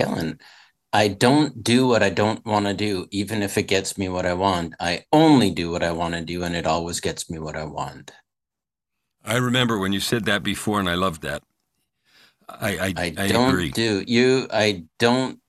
Kellan, 0.00 0.40
I 0.92 1.08
don't 1.08 1.62
do 1.62 1.86
what 1.86 2.02
I 2.02 2.10
don't 2.10 2.44
want 2.46 2.66
to 2.66 2.74
do, 2.74 3.06
even 3.10 3.42
if 3.42 3.58
it 3.58 3.64
gets 3.64 3.96
me 3.98 4.08
what 4.08 4.26
I 4.26 4.34
want. 4.34 4.74
I 4.80 5.04
only 5.12 5.50
do 5.50 5.70
what 5.70 5.82
I 5.82 5.92
want 5.92 6.14
to 6.14 6.20
do, 6.22 6.44
and 6.44 6.54
it 6.54 6.66
always 6.66 7.00
gets 7.00 7.30
me 7.30 7.38
what 7.38 7.56
I 7.56 7.64
want. 7.64 8.12
I 9.24 9.36
remember 9.36 9.78
when 9.78 9.92
you 9.92 10.00
said 10.00 10.24
that 10.26 10.42
before, 10.42 10.80
and 10.80 10.88
I 10.88 10.94
loved 10.94 11.22
that. 11.22 11.42
I 12.48 12.70
I, 12.70 12.94
I 12.96 13.14
I 13.18 13.28
don't 13.28 13.50
agree. 13.50 13.70
do 13.70 14.04
you. 14.06 14.48
I 14.52 14.84
don't. 14.98 15.40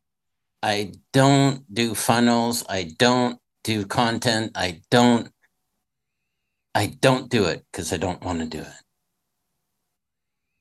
I 0.66 0.94
don't 1.14 1.64
do 1.72 1.94
funnels. 1.94 2.66
I 2.68 2.90
don't 2.98 3.40
do 3.64 3.86
content. 3.86 4.54
I 4.56 4.82
don't. 4.90 5.30
I 6.74 6.88
don't 6.88 7.30
do 7.30 7.46
it 7.46 7.64
because 7.72 7.94
I 7.94 7.98
don't 7.98 8.24
want 8.24 8.40
to 8.40 8.48
do 8.48 8.62
it. 8.62 8.82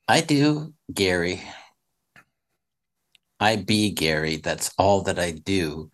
I 0.07 0.21
do 0.21 0.75
Gary. 0.93 1.41
I 3.39 3.55
be 3.55 3.89
Gary. 3.89 4.35
That's 4.35 4.71
all 4.77 5.01
that 5.01 5.17
I 5.17 5.31
do. 5.31 5.89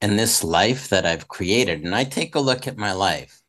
And 0.00 0.18
this 0.18 0.42
life 0.42 0.88
that 0.88 1.04
I've 1.04 1.28
created, 1.28 1.84
and 1.84 1.94
I 1.94 2.04
take 2.04 2.36
a 2.36 2.40
look 2.40 2.66
at 2.66 2.78
my 2.78 2.92
life. 2.92 3.42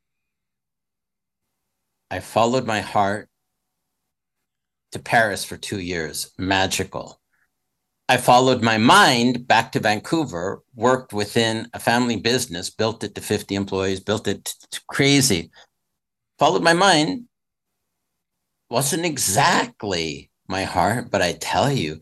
I 2.09 2.19
followed 2.19 2.67
my 2.67 2.81
heart 2.81 3.29
to 4.91 4.99
Paris 4.99 5.45
for 5.45 5.55
two 5.55 5.79
years. 5.79 6.31
Magical. 6.37 7.20
I 8.11 8.17
followed 8.17 8.61
my 8.61 8.77
mind 8.77 9.47
back 9.47 9.71
to 9.71 9.79
Vancouver, 9.79 10.61
worked 10.75 11.13
within 11.13 11.69
a 11.73 11.79
family 11.79 12.17
business, 12.17 12.69
built 12.69 13.05
it 13.05 13.15
to 13.15 13.21
50 13.21 13.55
employees, 13.55 14.01
built 14.01 14.27
it 14.27 14.53
to, 14.69 14.81
crazy. 14.89 15.49
Followed 16.37 16.61
my 16.61 16.73
mind. 16.73 17.27
Wasn't 18.69 19.05
exactly 19.05 20.29
my 20.49 20.65
heart, 20.65 21.09
but 21.09 21.21
I 21.21 21.37
tell 21.39 21.71
you, 21.71 22.01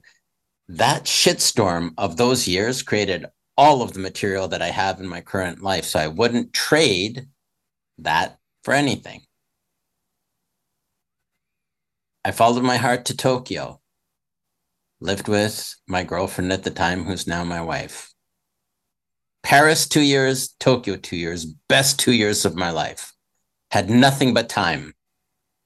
that 0.67 1.03
shitstorm 1.03 1.91
of 1.95 2.17
those 2.17 2.47
years 2.47 2.81
created 2.81 3.27
all 3.55 3.83
of 3.83 3.93
the 3.93 3.99
material 3.99 4.47
that 4.47 4.63
I 4.63 4.69
have 4.69 4.99
in 4.99 5.07
my 5.07 5.21
current 5.21 5.61
life. 5.61 5.85
So 5.85 5.99
I 5.99 6.07
wouldn't 6.07 6.53
trade 6.53 7.27
that 7.99 8.39
for 8.63 8.73
anything. 8.73 9.21
I 12.25 12.31
followed 12.31 12.63
my 12.63 12.77
heart 12.77 13.05
to 13.05 13.15
Tokyo 13.15 13.78
lived 15.01 15.27
with 15.27 15.75
my 15.88 16.03
girlfriend 16.03 16.51
at 16.51 16.63
the 16.63 16.71
time, 16.71 17.03
who's 17.03 17.27
now 17.27 17.43
my 17.43 17.62
wife. 17.62 18.13
Paris, 19.43 19.88
two 19.88 20.01
years, 20.01 20.49
Tokyo, 20.59 20.95
two 20.95 21.15
years, 21.15 21.45
best 21.45 21.99
two 21.99 22.12
years 22.12 22.45
of 22.45 22.55
my 22.55 22.71
life. 22.71 23.13
Had 23.71 23.89
nothing 23.89 24.33
but 24.33 24.49
time. 24.49 24.93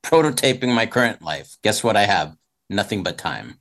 Prototyping 0.04 0.74
my 0.74 0.86
current 0.86 1.22
life. 1.22 1.56
Guess 1.64 1.84
what 1.84 1.96
I 1.96 2.06
have? 2.06 2.36
Nothing 2.70 3.04
but 3.04 3.18
time. 3.18 3.60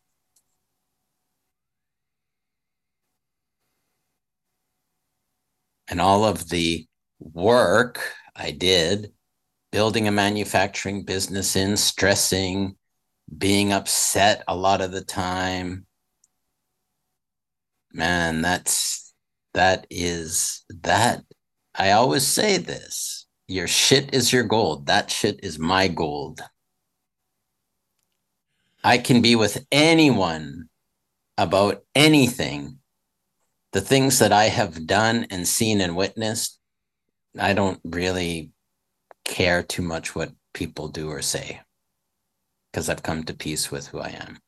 And 5.88 6.00
all 6.00 6.24
of 6.24 6.48
the 6.48 6.86
work 7.18 8.00
I 8.34 8.50
did, 8.50 9.12
building 9.70 10.08
a 10.08 10.12
manufacturing 10.12 11.04
business 11.04 11.56
in, 11.56 11.76
stressing, 11.76 12.76
being 13.36 13.72
upset 13.72 14.42
a 14.46 14.56
lot 14.56 14.80
of 14.80 14.92
the 14.92 15.04
time. 15.04 15.86
Man, 17.92 18.42
that's 18.42 19.12
that 19.54 19.86
is 19.90 20.64
that 20.82 21.24
I 21.74 21.92
always 21.92 22.26
say 22.26 22.58
this. 22.58 23.26
Your 23.48 23.66
shit 23.66 24.14
is 24.14 24.32
your 24.32 24.44
gold. 24.44 24.86
That 24.86 25.10
shit 25.10 25.40
is 25.42 25.58
my 25.58 25.88
gold. 25.88 26.40
I 28.84 28.98
can 28.98 29.20
be 29.22 29.36
with 29.36 29.64
anyone 29.70 30.68
about 31.38 31.84
anything. 31.94 32.78
The 33.72 33.80
things 33.80 34.18
that 34.18 34.32
I 34.32 34.44
have 34.44 34.86
done 34.86 35.26
and 35.30 35.46
seen 35.46 35.80
and 35.80 35.96
witnessed, 35.96 36.58
I 37.38 37.52
don't 37.52 37.80
really 37.84 38.52
care 39.24 39.62
too 39.62 39.82
much 39.82 40.14
what 40.14 40.32
people 40.52 40.88
do 40.88 41.08
or 41.08 41.22
say 41.22 41.60
because 42.72 42.88
I've 42.88 43.02
come 43.02 43.22
to 43.24 43.34
peace 43.34 43.70
with 43.70 43.88
who 43.88 44.00
I 44.00 44.08
am. 44.08 44.38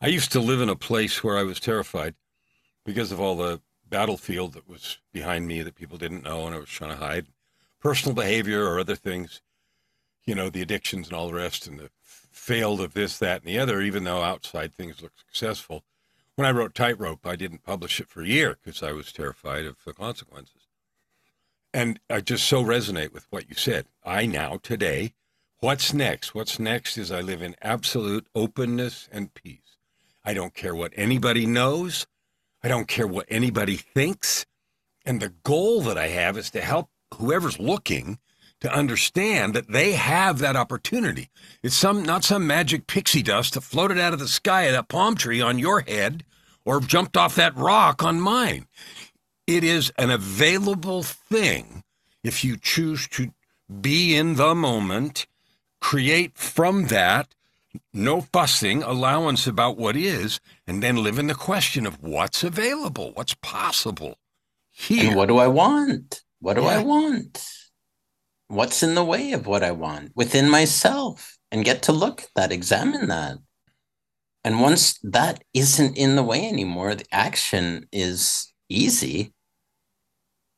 I 0.00 0.06
used 0.06 0.32
to 0.32 0.40
live 0.40 0.62
in 0.62 0.70
a 0.70 0.74
place 0.74 1.22
where 1.22 1.36
I 1.36 1.42
was 1.42 1.60
terrified 1.60 2.14
because 2.84 3.12
of 3.12 3.20
all 3.20 3.36
the 3.36 3.60
battlefield 3.88 4.54
that 4.54 4.68
was 4.68 4.98
behind 5.12 5.46
me 5.46 5.62
that 5.62 5.76
people 5.76 5.98
didn't 5.98 6.24
know 6.24 6.46
and 6.46 6.54
I 6.54 6.58
was 6.58 6.70
trying 6.70 6.90
to 6.90 6.96
hide 6.96 7.26
personal 7.78 8.14
behavior 8.14 8.64
or 8.64 8.80
other 8.80 8.96
things. 8.96 9.42
you 10.24 10.34
know, 10.34 10.48
the 10.48 10.62
addictions 10.62 11.08
and 11.08 11.16
all 11.16 11.26
the 11.28 11.34
rest 11.34 11.66
and 11.66 11.78
the 11.78 11.90
failed 12.02 12.80
of 12.80 12.94
this, 12.94 13.18
that, 13.18 13.42
and 13.42 13.48
the 13.48 13.58
other, 13.58 13.80
even 13.82 14.04
though 14.04 14.22
outside 14.22 14.72
things 14.72 15.02
look 15.02 15.12
successful. 15.18 15.84
When 16.34 16.46
I 16.46 16.52
wrote 16.52 16.74
Tightrope, 16.74 17.26
I 17.26 17.36
didn't 17.36 17.64
publish 17.64 18.00
it 18.00 18.08
for 18.08 18.22
a 18.22 18.26
year 18.26 18.56
because 18.62 18.82
I 18.82 18.92
was 18.92 19.12
terrified 19.12 19.66
of 19.66 19.76
the 19.84 19.92
consequences. 19.92 20.68
And 21.74 22.00
I 22.08 22.20
just 22.20 22.46
so 22.46 22.62
resonate 22.64 23.12
with 23.12 23.26
what 23.30 23.48
you 23.48 23.54
said. 23.54 23.86
I 24.04 24.26
now, 24.26 24.58
today, 24.62 25.14
what's 25.62 25.94
next? 25.94 26.34
What's 26.34 26.58
next 26.58 26.98
is 26.98 27.12
I 27.12 27.20
live 27.20 27.40
in 27.40 27.54
absolute 27.62 28.26
openness 28.34 29.08
and 29.12 29.32
peace. 29.32 29.76
I 30.24 30.34
don't 30.34 30.54
care 30.54 30.74
what 30.74 30.92
anybody 30.96 31.46
knows. 31.46 32.06
I 32.64 32.68
don't 32.68 32.88
care 32.88 33.06
what 33.06 33.26
anybody 33.28 33.76
thinks. 33.76 34.44
And 35.06 35.22
the 35.22 35.32
goal 35.44 35.80
that 35.82 35.96
I 35.96 36.08
have 36.08 36.36
is 36.36 36.50
to 36.50 36.60
help 36.60 36.90
whoever's 37.14 37.60
looking 37.60 38.18
to 38.60 38.74
understand 38.74 39.54
that 39.54 39.70
they 39.70 39.92
have 39.92 40.40
that 40.40 40.56
opportunity. 40.56 41.30
It's 41.62 41.76
some 41.76 42.02
not 42.02 42.24
some 42.24 42.44
magic 42.44 42.88
pixie 42.88 43.22
dust 43.22 43.54
that 43.54 43.60
floated 43.62 43.98
out 43.98 44.12
of 44.12 44.18
the 44.18 44.28
sky 44.28 44.62
of 44.62 44.72
that 44.72 44.88
palm 44.88 45.14
tree 45.14 45.40
on 45.40 45.60
your 45.60 45.82
head 45.82 46.24
or 46.64 46.80
jumped 46.80 47.16
off 47.16 47.36
that 47.36 47.56
rock 47.56 48.02
on 48.02 48.20
mine. 48.20 48.66
It 49.46 49.62
is 49.62 49.92
an 49.96 50.10
available 50.10 51.04
thing 51.04 51.84
if 52.24 52.42
you 52.44 52.56
choose 52.56 53.06
to 53.08 53.32
be 53.80 54.16
in 54.16 54.34
the 54.34 54.54
moment, 54.54 55.26
create 55.82 56.38
from 56.38 56.86
that 56.86 57.34
no 57.92 58.20
fussing, 58.20 58.82
allowance 58.82 59.46
about 59.46 59.76
what 59.76 59.96
is, 59.96 60.40
and 60.66 60.82
then 60.82 61.02
live 61.02 61.18
in 61.18 61.26
the 61.26 61.34
question 61.34 61.86
of 61.86 62.02
what's 62.02 62.44
available, 62.44 63.12
what's 63.14 63.34
possible. 63.34 64.18
Here. 64.70 65.08
And 65.08 65.16
what 65.16 65.28
do 65.28 65.38
I 65.38 65.48
want? 65.48 66.22
What 66.40 66.54
do 66.54 66.62
yeah. 66.62 66.78
I 66.78 66.82
want? 66.82 67.44
What's 68.48 68.82
in 68.82 68.94
the 68.94 69.04
way 69.04 69.32
of 69.32 69.46
what 69.46 69.62
I 69.62 69.72
want 69.72 70.12
within 70.14 70.48
myself? 70.48 71.38
And 71.50 71.64
get 71.64 71.82
to 71.84 71.92
look 71.92 72.22
at 72.22 72.28
that, 72.36 72.52
examine 72.52 73.08
that. 73.08 73.38
And 74.44 74.60
once 74.60 74.98
that 75.02 75.42
isn't 75.54 75.96
in 75.96 76.16
the 76.16 76.22
way 76.22 76.46
anymore, 76.46 76.94
the 76.94 77.06
action 77.12 77.86
is 77.92 78.52
easy. 78.68 79.34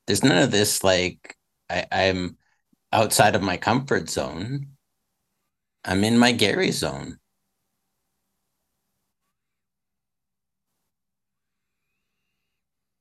There's 0.07 0.25
none 0.25 0.39
of 0.39 0.51
this 0.51 0.85
like 0.85 1.37
I, 1.69 1.87
I'm 1.91 2.37
outside 2.93 3.35
of 3.35 3.43
my 3.43 3.57
comfort 3.57 4.09
zone. 4.09 4.74
I'm 5.85 6.05
in 6.05 6.19
my 6.19 6.33
Gary 6.33 6.71
zone. 6.71 7.19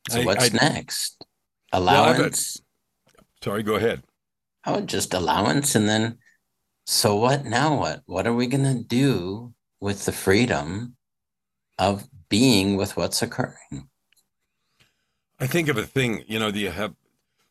So 0.10 0.22
I, 0.22 0.26
what's 0.26 0.54
I, 0.54 0.58
next? 0.58 1.26
Allowance. 1.72 2.62
Well, 3.06 3.26
sorry, 3.41 3.63
go 3.63 3.76
ahead. 3.76 4.04
Oh, 4.65 4.82
just 4.82 5.13
allowance, 5.13 5.76
and 5.76 5.88
then. 5.88 6.17
So 6.86 7.15
what 7.15 7.46
now? 7.46 7.80
What? 7.80 8.02
What 8.06 8.28
are 8.28 8.34
we 8.34 8.48
gonna 8.48 8.84
do 8.84 9.54
with 9.80 10.06
the 10.06 10.12
freedom 10.12 10.96
of 11.80 12.08
being 12.30 12.76
with 12.76 12.98
what's 12.98 13.22
occurring? 13.22 13.88
I 15.39 15.48
think 15.48 15.69
of 15.69 15.78
a 15.78 15.84
thing. 15.84 16.24
You 16.28 16.39
know, 16.39 16.52
do 16.52 16.60
you 16.60 16.69
have 16.69 16.93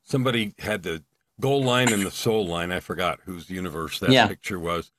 somebody 0.02 0.52
had 0.58 0.82
the 0.82 1.02
goal 1.40 1.64
line 1.64 1.92
and 1.92 2.04
the 2.04 2.10
soul 2.10 2.46
line? 2.46 2.70
I 2.70 2.80
forgot 2.80 3.20
whose 3.24 3.48
universe 3.48 3.98
that 4.00 4.10
yeah. 4.10 4.26
picture 4.26 4.58
was. 4.58 4.92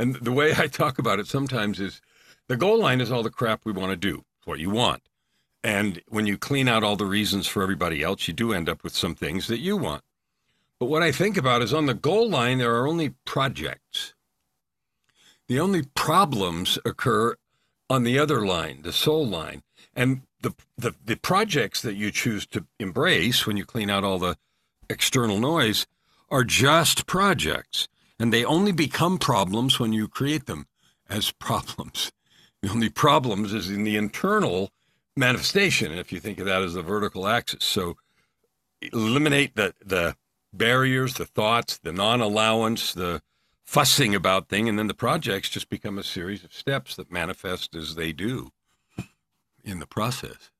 And 0.00 0.14
the 0.14 0.32
way 0.32 0.54
I 0.56 0.66
talk 0.66 0.98
about 0.98 1.18
it 1.18 1.26
sometimes 1.26 1.78
is 1.78 2.00
the 2.48 2.56
goal 2.56 2.78
line 2.80 3.02
is 3.02 3.12
all 3.12 3.22
the 3.22 3.28
crap 3.28 3.66
we 3.66 3.72
want 3.72 3.90
to 3.90 3.96
do. 3.96 4.24
What 4.46 4.58
you 4.58 4.70
want. 4.70 5.02
And 5.62 6.00
when 6.08 6.26
you 6.26 6.38
clean 6.38 6.68
out 6.68 6.82
all 6.82 6.96
the 6.96 7.04
reasons 7.04 7.46
for 7.46 7.62
everybody 7.62 8.02
else, 8.02 8.26
you 8.26 8.32
do 8.32 8.54
end 8.54 8.70
up 8.70 8.82
with 8.82 8.94
some 8.94 9.14
things 9.14 9.46
that 9.48 9.58
you 9.58 9.76
want. 9.76 10.02
But 10.78 10.86
what 10.86 11.02
I 11.02 11.12
think 11.12 11.36
about 11.36 11.60
is 11.60 11.74
on 11.74 11.84
the 11.84 11.92
goal 11.92 12.30
line, 12.30 12.56
there 12.56 12.74
are 12.74 12.88
only 12.88 13.10
projects. 13.26 14.14
The 15.48 15.60
only 15.60 15.82
problems 15.94 16.78
occur 16.86 17.36
on 17.90 18.02
the 18.02 18.18
other 18.18 18.46
line, 18.46 18.80
the 18.80 18.94
soul 18.94 19.26
line. 19.26 19.62
And 19.94 20.22
the, 20.40 20.54
the, 20.78 20.94
the 21.04 21.16
projects 21.16 21.82
that 21.82 21.96
you 21.96 22.10
choose 22.10 22.46
to 22.46 22.64
embrace 22.78 23.46
when 23.46 23.58
you 23.58 23.66
clean 23.66 23.90
out 23.90 24.04
all 24.04 24.18
the 24.18 24.38
external 24.88 25.38
noise 25.38 25.86
are 26.30 26.44
just 26.44 27.04
projects. 27.04 27.86
And 28.20 28.32
they 28.32 28.44
only 28.44 28.70
become 28.70 29.18
problems 29.18 29.80
when 29.80 29.92
you 29.92 30.06
create 30.06 30.46
them 30.46 30.66
as 31.08 31.30
problems. 31.40 32.12
The 32.62 32.70
only 32.70 32.90
problems 32.90 33.52
is 33.54 33.70
in 33.70 33.84
the 33.84 33.96
internal 33.96 34.70
manifestation, 35.16 35.92
if 35.92 36.12
you 36.12 36.20
think 36.20 36.38
of 36.38 36.46
that 36.46 36.62
as 36.62 36.74
the 36.74 36.82
vertical 36.82 37.26
axis. 37.26 37.64
So 37.64 37.96
eliminate 38.80 39.56
the, 39.56 39.74
the 39.84 40.16
barriers, 40.52 41.14
the 41.14 41.24
thoughts, 41.24 41.78
the 41.78 41.92
non 41.92 42.20
allowance, 42.20 42.92
the 42.92 43.22
fussing 43.64 44.14
about 44.14 44.48
thing, 44.48 44.68
and 44.68 44.78
then 44.78 44.88
the 44.88 44.94
projects 44.94 45.48
just 45.48 45.70
become 45.70 45.98
a 45.98 46.02
series 46.02 46.44
of 46.44 46.52
steps 46.52 46.96
that 46.96 47.10
manifest 47.10 47.74
as 47.74 47.94
they 47.94 48.12
do 48.12 48.50
in 49.64 49.78
the 49.78 49.86
process. 49.86 50.50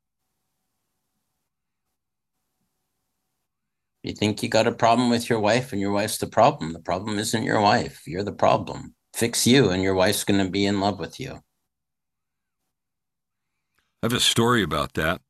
You 4.03 4.13
think 4.13 4.43
you 4.43 4.49
got 4.49 4.67
a 4.67 4.73
problem 4.73 5.11
with 5.11 5.29
your 5.29 5.41
wife 5.41 5.73
and 5.73 5.81
your 5.81 5.93
wife's 5.93 6.19
the 6.19 6.27
problem. 6.27 6.73
The 6.73 6.81
problem 6.81 7.19
isn't 7.19 7.43
your 7.43 7.61
wife. 7.61 8.03
You're 8.07 8.23
the 8.23 8.33
problem. 8.33 8.95
Fix 9.15 9.47
you 9.47 9.71
and 9.71 9.83
your 9.83 9.95
wife's 9.95 10.25
going 10.25 10.45
to 10.45 10.51
be 10.51 10.65
in 10.65 10.81
love 10.81 10.99
with 10.99 11.21
you. 11.21 11.43
I 14.03 14.07
have 14.07 14.13
a 14.15 14.21
story 14.21 14.63
about 14.63 14.95
that. 14.95 15.21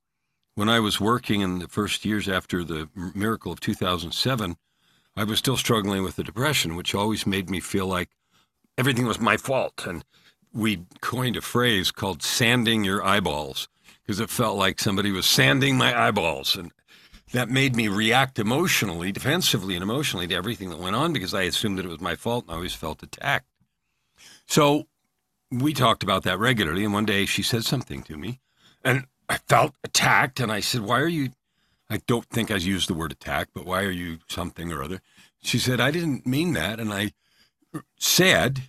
When 0.54 0.68
I 0.68 0.78
was 0.78 1.00
working 1.00 1.40
in 1.40 1.58
the 1.58 1.68
first 1.68 2.04
years 2.04 2.28
after 2.28 2.62
the 2.62 2.88
miracle 2.94 3.50
of 3.50 3.60
2007, 3.60 4.56
I 5.16 5.24
was 5.24 5.38
still 5.38 5.56
struggling 5.56 6.04
with 6.04 6.16
the 6.16 6.22
depression, 6.22 6.76
which 6.76 6.94
always 6.94 7.26
made 7.26 7.50
me 7.50 7.58
feel 7.58 7.86
like 7.86 8.10
everything 8.78 9.06
was 9.06 9.18
my 9.18 9.36
fault. 9.36 9.84
And 9.86 10.04
we 10.52 10.84
coined 11.00 11.36
a 11.36 11.40
phrase 11.40 11.90
called 11.90 12.22
sanding 12.22 12.84
your 12.84 13.04
eyeballs 13.04 13.68
because 14.02 14.20
it 14.20 14.30
felt 14.30 14.56
like 14.56 14.78
somebody 14.78 15.10
was 15.10 15.26
sanding 15.26 15.76
my 15.76 15.98
eyeballs. 15.98 16.54
And 16.54 16.70
that 17.32 17.48
made 17.48 17.76
me 17.76 17.88
react 17.88 18.38
emotionally, 18.38 19.12
defensively 19.12 19.74
and 19.74 19.82
emotionally 19.82 20.26
to 20.26 20.34
everything 20.34 20.70
that 20.70 20.78
went 20.78 20.96
on 20.96 21.12
because 21.12 21.34
I 21.34 21.42
assumed 21.42 21.78
that 21.78 21.84
it 21.84 21.90
was 21.90 22.00
my 22.00 22.16
fault 22.16 22.44
and 22.44 22.52
I 22.52 22.56
always 22.56 22.74
felt 22.74 23.02
attacked. 23.02 23.46
So 24.46 24.86
we 25.50 25.72
talked 25.72 26.02
about 26.02 26.24
that 26.24 26.38
regularly. 26.38 26.84
And 26.84 26.92
one 26.92 27.06
day 27.06 27.26
she 27.26 27.42
said 27.42 27.64
something 27.64 28.02
to 28.04 28.16
me 28.16 28.40
and 28.84 29.06
I 29.28 29.38
felt 29.38 29.74
attacked. 29.84 30.40
And 30.40 30.50
I 30.50 30.60
said, 30.60 30.82
Why 30.82 31.00
are 31.00 31.08
you? 31.08 31.30
I 31.88 32.00
don't 32.06 32.26
think 32.26 32.50
I 32.50 32.56
used 32.56 32.88
the 32.88 32.94
word 32.94 33.12
attack, 33.12 33.48
but 33.54 33.64
why 33.64 33.82
are 33.82 33.90
you 33.90 34.18
something 34.28 34.72
or 34.72 34.82
other? 34.82 35.00
She 35.42 35.58
said, 35.58 35.80
I 35.80 35.90
didn't 35.90 36.26
mean 36.26 36.52
that. 36.54 36.78
And 36.80 36.92
I 36.92 37.12
said, 37.96 38.62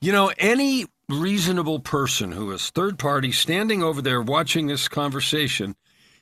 You 0.00 0.12
know, 0.12 0.32
any 0.38 0.86
reasonable 1.08 1.80
person 1.80 2.32
who 2.32 2.50
is 2.52 2.70
third 2.70 2.98
party 2.98 3.32
standing 3.32 3.82
over 3.82 4.00
there 4.00 4.22
watching 4.22 4.66
this 4.66 4.88
conversation, 4.88 5.76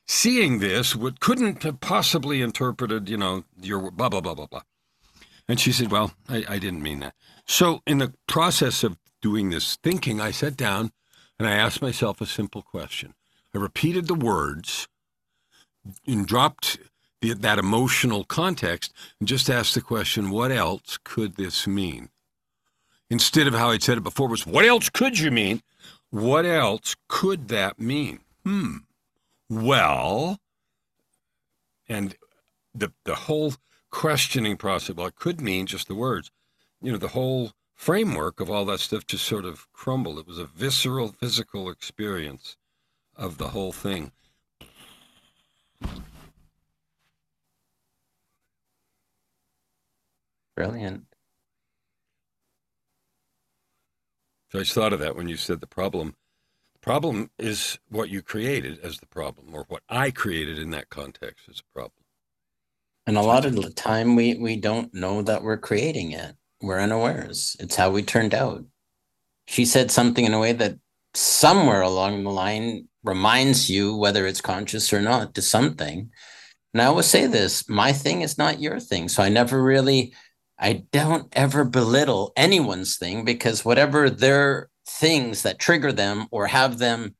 seeing 0.08 0.58
this, 0.58 0.96
would, 0.96 1.20
couldn't 1.20 1.62
have 1.62 1.80
possibly 1.80 2.40
interpreted, 2.40 3.08
you 3.08 3.16
know, 3.16 3.44
your 3.60 3.90
blah, 3.90 4.08
blah, 4.08 4.22
blah, 4.22 4.34
blah, 4.34 4.46
blah. 4.46 4.62
And 5.46 5.60
she 5.60 5.70
said, 5.70 5.92
Well, 5.92 6.12
I, 6.28 6.44
I 6.48 6.58
didn't 6.58 6.82
mean 6.82 7.00
that. 7.00 7.14
So, 7.46 7.82
in 7.86 7.98
the 7.98 8.14
process 8.26 8.82
of 8.82 8.96
doing 9.22 9.50
this 9.50 9.76
thinking, 9.76 10.20
I 10.20 10.30
sat 10.30 10.56
down 10.56 10.92
and 11.38 11.46
I 11.46 11.52
asked 11.52 11.82
myself 11.82 12.20
a 12.20 12.26
simple 12.26 12.62
question. 12.62 13.14
I 13.54 13.58
repeated 13.58 14.08
the 14.08 14.14
words 14.14 14.88
and 16.06 16.26
dropped 16.26 16.78
the, 17.20 17.34
that 17.34 17.58
emotional 17.58 18.24
context 18.24 18.92
and 19.20 19.28
just 19.28 19.48
asked 19.48 19.74
the 19.74 19.80
question, 19.80 20.30
what 20.30 20.52
else 20.52 20.98
could 21.02 21.36
this 21.36 21.66
mean? 21.66 22.10
Instead 23.10 23.46
of 23.46 23.54
how 23.54 23.70
I'd 23.70 23.82
said 23.82 23.98
it 23.98 24.04
before 24.04 24.28
was, 24.28 24.46
what 24.46 24.66
else 24.66 24.90
could 24.90 25.18
you 25.18 25.30
mean? 25.30 25.62
What 26.10 26.44
else 26.44 26.94
could 27.08 27.48
that 27.48 27.80
mean? 27.80 28.20
Hmm. 28.44 28.78
Well, 29.50 30.38
and 31.88 32.16
the 32.74 32.92
the 33.04 33.14
whole 33.14 33.54
questioning 33.90 34.56
process, 34.56 34.94
well, 34.96 35.06
it 35.06 35.16
could 35.16 35.40
mean 35.40 35.66
just 35.66 35.88
the 35.88 35.94
words. 35.94 36.30
You 36.82 36.92
know, 36.92 36.98
the 36.98 37.08
whole 37.08 37.52
framework 37.74 38.40
of 38.40 38.50
all 38.50 38.64
that 38.66 38.80
stuff 38.80 39.06
just 39.06 39.24
sort 39.24 39.44
of 39.44 39.70
crumbled. 39.72 40.18
It 40.18 40.26
was 40.26 40.38
a 40.38 40.44
visceral, 40.46 41.08
physical 41.08 41.70
experience 41.70 42.56
of 43.16 43.38
the 43.38 43.48
whole 43.48 43.72
thing. 43.72 44.12
Brilliant. 50.56 51.06
So 54.50 54.58
I 54.58 54.62
just 54.62 54.74
thought 54.74 54.92
of 54.92 55.00
that 55.00 55.16
when 55.16 55.28
you 55.28 55.36
said 55.36 55.60
the 55.60 55.66
problem. 55.66 56.16
Problem 56.88 57.30
is 57.38 57.78
what 57.90 58.08
you 58.08 58.22
created 58.22 58.78
as 58.82 58.98
the 58.98 59.06
problem, 59.06 59.54
or 59.54 59.66
what 59.68 59.82
I 59.90 60.10
created 60.10 60.58
in 60.58 60.70
that 60.70 60.88
context 60.88 61.46
as 61.50 61.60
a 61.60 61.74
problem. 61.74 62.04
And 63.06 63.18
a 63.18 63.22
lot 63.22 63.44
of 63.44 63.54
the 63.54 63.68
time, 63.70 64.16
we 64.16 64.34
we 64.36 64.56
don't 64.56 64.94
know 64.94 65.20
that 65.20 65.42
we're 65.42 65.58
creating 65.58 66.12
it 66.12 66.34
we're 66.62 66.80
unawares. 66.80 67.56
It's 67.60 67.76
how 67.76 67.90
we 67.90 68.02
turned 68.02 68.34
out. 68.34 68.64
She 69.46 69.64
said 69.64 69.90
something 69.90 70.24
in 70.24 70.32
a 70.32 70.40
way 70.40 70.52
that 70.52 70.76
somewhere 71.14 71.82
along 71.82 72.24
the 72.24 72.30
line 72.30 72.88
reminds 73.04 73.68
you, 73.68 73.94
whether 73.94 74.26
it's 74.26 74.40
conscious 74.40 74.92
or 74.92 75.00
not, 75.00 75.34
to 75.34 75.42
something. 75.42 76.10
And 76.72 76.82
I 76.82 76.86
always 76.86 77.06
say 77.06 77.26
this 77.26 77.68
my 77.68 77.92
thing 77.92 78.22
is 78.22 78.38
not 78.38 78.60
your 78.60 78.80
thing. 78.80 79.08
So 79.08 79.22
I 79.22 79.28
never 79.28 79.62
really 79.62 80.14
I 80.58 80.84
don't 80.90 81.28
ever 81.36 81.64
belittle 81.64 82.32
anyone's 82.36 82.96
thing 82.96 83.24
because 83.24 83.64
whatever 83.64 84.10
their 84.10 84.70
things 84.88 85.42
that 85.42 85.58
trigger 85.58 85.92
them 85.92 86.26
or 86.30 86.46
have 86.46 86.78
them 86.78 87.14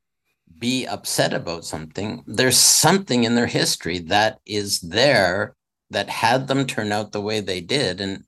be 0.58 0.86
upset 0.86 1.34
about 1.34 1.64
something, 1.64 2.24
there's 2.26 2.56
something 2.56 3.24
in 3.24 3.34
their 3.34 3.46
history 3.46 3.98
that 3.98 4.40
is 4.46 4.80
there 4.80 5.54
that 5.90 6.08
had 6.08 6.48
them 6.48 6.66
turn 6.66 6.92
out 6.92 7.12
the 7.12 7.20
way 7.20 7.40
they 7.40 7.60
did. 7.60 8.00
And 8.00 8.24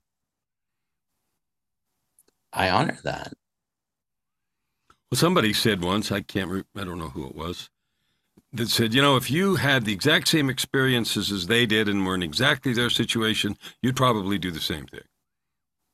I 2.53 2.69
honor 2.69 2.97
that. 3.03 3.33
Well, 5.09 5.17
somebody 5.17 5.53
said 5.53 5.83
once, 5.83 6.11
I 6.11 6.21
can't, 6.21 6.49
re- 6.49 6.63
I 6.75 6.83
don't 6.83 6.99
know 6.99 7.09
who 7.09 7.27
it 7.27 7.35
was, 7.35 7.69
that 8.53 8.69
said, 8.69 8.93
you 8.93 9.01
know, 9.01 9.17
if 9.17 9.29
you 9.29 9.55
had 9.55 9.85
the 9.85 9.93
exact 9.93 10.27
same 10.29 10.49
experiences 10.49 11.31
as 11.31 11.47
they 11.47 11.65
did 11.65 11.89
and 11.89 12.05
were 12.05 12.15
in 12.15 12.23
exactly 12.23 12.73
their 12.73 12.89
situation, 12.89 13.57
you'd 13.81 13.95
probably 13.95 14.37
do 14.37 14.51
the 14.51 14.59
same 14.59 14.85
thing 14.85 15.01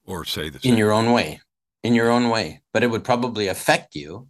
or 0.05 0.23
say 0.23 0.49
the 0.49 0.60
same. 0.60 0.73
In 0.73 0.77
your 0.77 0.91
own 0.91 1.12
way, 1.13 1.39
in 1.84 1.94
your 1.94 2.10
own 2.10 2.30
way, 2.30 2.62
but 2.74 2.84
it 2.84 2.88
would 2.88 3.04
probably 3.04 3.48
affect 3.48 3.96
you. 3.96 4.28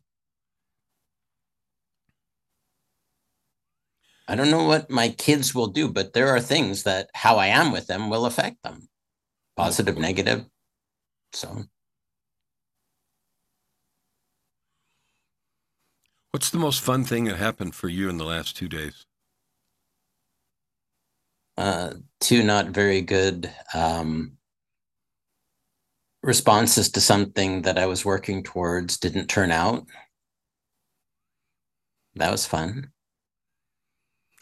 I 4.28 4.36
don't 4.36 4.52
know 4.52 4.66
what 4.66 4.90
my 4.90 5.10
kids 5.10 5.56
will 5.56 5.68
do, 5.68 5.88
but 5.88 6.14
there 6.14 6.28
are 6.30 6.42
things 6.42 6.84
that 6.84 7.10
how 7.14 7.38
I 7.38 7.48
am 7.48 7.72
with 7.72 7.88
them 7.88 8.10
will 8.10 8.26
affect 8.26 8.62
them, 8.64 8.90
positive, 9.56 9.98
negative. 9.98 10.46
So 11.34 11.64
What's 16.38 16.52
the 16.52 16.60
most 16.60 16.82
fun 16.82 17.04
thing 17.04 17.24
that 17.24 17.38
happened 17.38 17.74
for 17.74 17.88
you 17.88 18.10
in 18.10 18.18
the 18.18 18.24
last 18.24 18.56
two 18.56 18.68
days? 18.68 19.08
Uh, 21.58 21.94
two 22.20 22.44
not 22.44 22.68
very 22.68 23.02
good 23.02 23.52
um, 23.74 24.37
responses 26.24 26.90
to 26.92 27.02
something 27.02 27.62
that 27.64 27.78
I 27.78 27.86
was 27.86 28.06
working 28.06 28.44
towards 28.44 28.98
didn't 28.98 29.28
turn 29.28 29.52
out. 29.52 29.86
That 32.16 32.32
was 32.32 32.46
fun. 32.46 32.92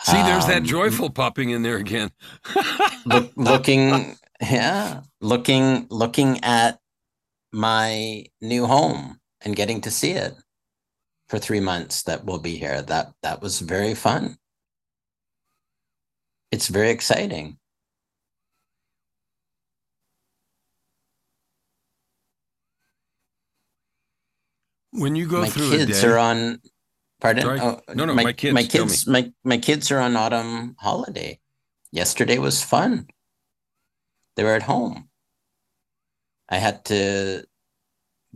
See, 0.03 0.21
there's 0.21 0.45
that 0.47 0.59
um, 0.59 0.65
joyful 0.65 1.09
popping 1.09 1.49
in 1.49 1.63
there 1.63 1.77
again. 1.77 2.11
look, 3.05 3.31
looking, 3.35 4.17
yeah, 4.41 5.01
looking, 5.21 5.87
looking 5.89 6.43
at 6.43 6.79
my 7.51 8.25
new 8.41 8.65
home 8.65 9.19
and 9.41 9.55
getting 9.55 9.81
to 9.81 9.91
see 9.91 10.11
it 10.11 10.33
for 11.29 11.39
three 11.39 11.59
months 11.59 12.03
that 12.03 12.25
we'll 12.25 12.39
be 12.39 12.57
here. 12.57 12.81
That 12.81 13.13
that 13.23 13.41
was 13.41 13.59
very 13.59 13.95
fun. 13.95 14.37
It's 16.51 16.67
very 16.67 16.89
exciting. 16.89 17.57
When 24.97 25.15
you 25.15 25.27
go 25.27 25.41
my 25.41 25.49
through 25.49 25.71
kids 25.71 26.01
day, 26.01 26.07
are 26.07 26.17
on 26.17 26.61
pardon 27.21 27.45
oh, 27.47 27.81
no 27.93 28.05
no 28.05 28.13
my, 28.13 28.23
my 28.23 28.33
kids 28.33 28.53
my 28.53 28.63
kids 28.63 29.07
my, 29.07 29.31
my 29.43 29.57
kids 29.57 29.91
are 29.91 29.99
on 29.99 30.15
autumn 30.15 30.75
holiday 30.79 31.39
yesterday 31.91 32.37
was 32.37 32.61
fun 32.61 33.07
they 34.35 34.43
were 34.43 34.53
at 34.53 34.63
home 34.63 35.07
i 36.49 36.57
had 36.57 36.83
to 36.85 37.45